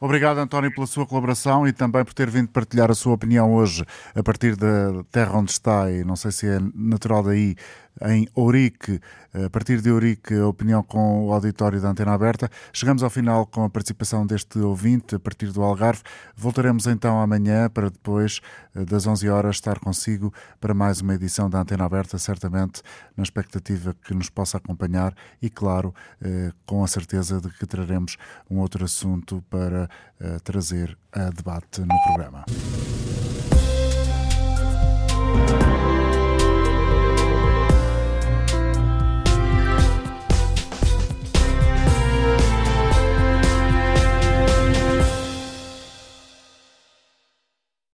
[0.00, 3.84] Obrigado, António, pela sua colaboração e também por ter vindo partilhar a sua opinião hoje
[4.14, 7.56] a partir da terra onde está e não sei se é natural daí,
[8.02, 9.00] em Ourique,
[9.34, 12.50] a partir de Ourique, a opinião com o auditório da Antena Aberta.
[12.72, 16.02] Chegamos ao final com a participação deste ouvinte a partir do Algarve.
[16.36, 18.40] Voltaremos então amanhã para depois
[18.74, 22.82] eh, das 11 horas estar consigo para mais uma edição da Antena Aberta, certamente
[23.16, 28.16] na expectativa que nos possa acompanhar e, claro, eh, com a certeza de que traremos
[28.50, 29.88] um outro assunto para
[30.20, 32.44] eh, trazer a debate no programa.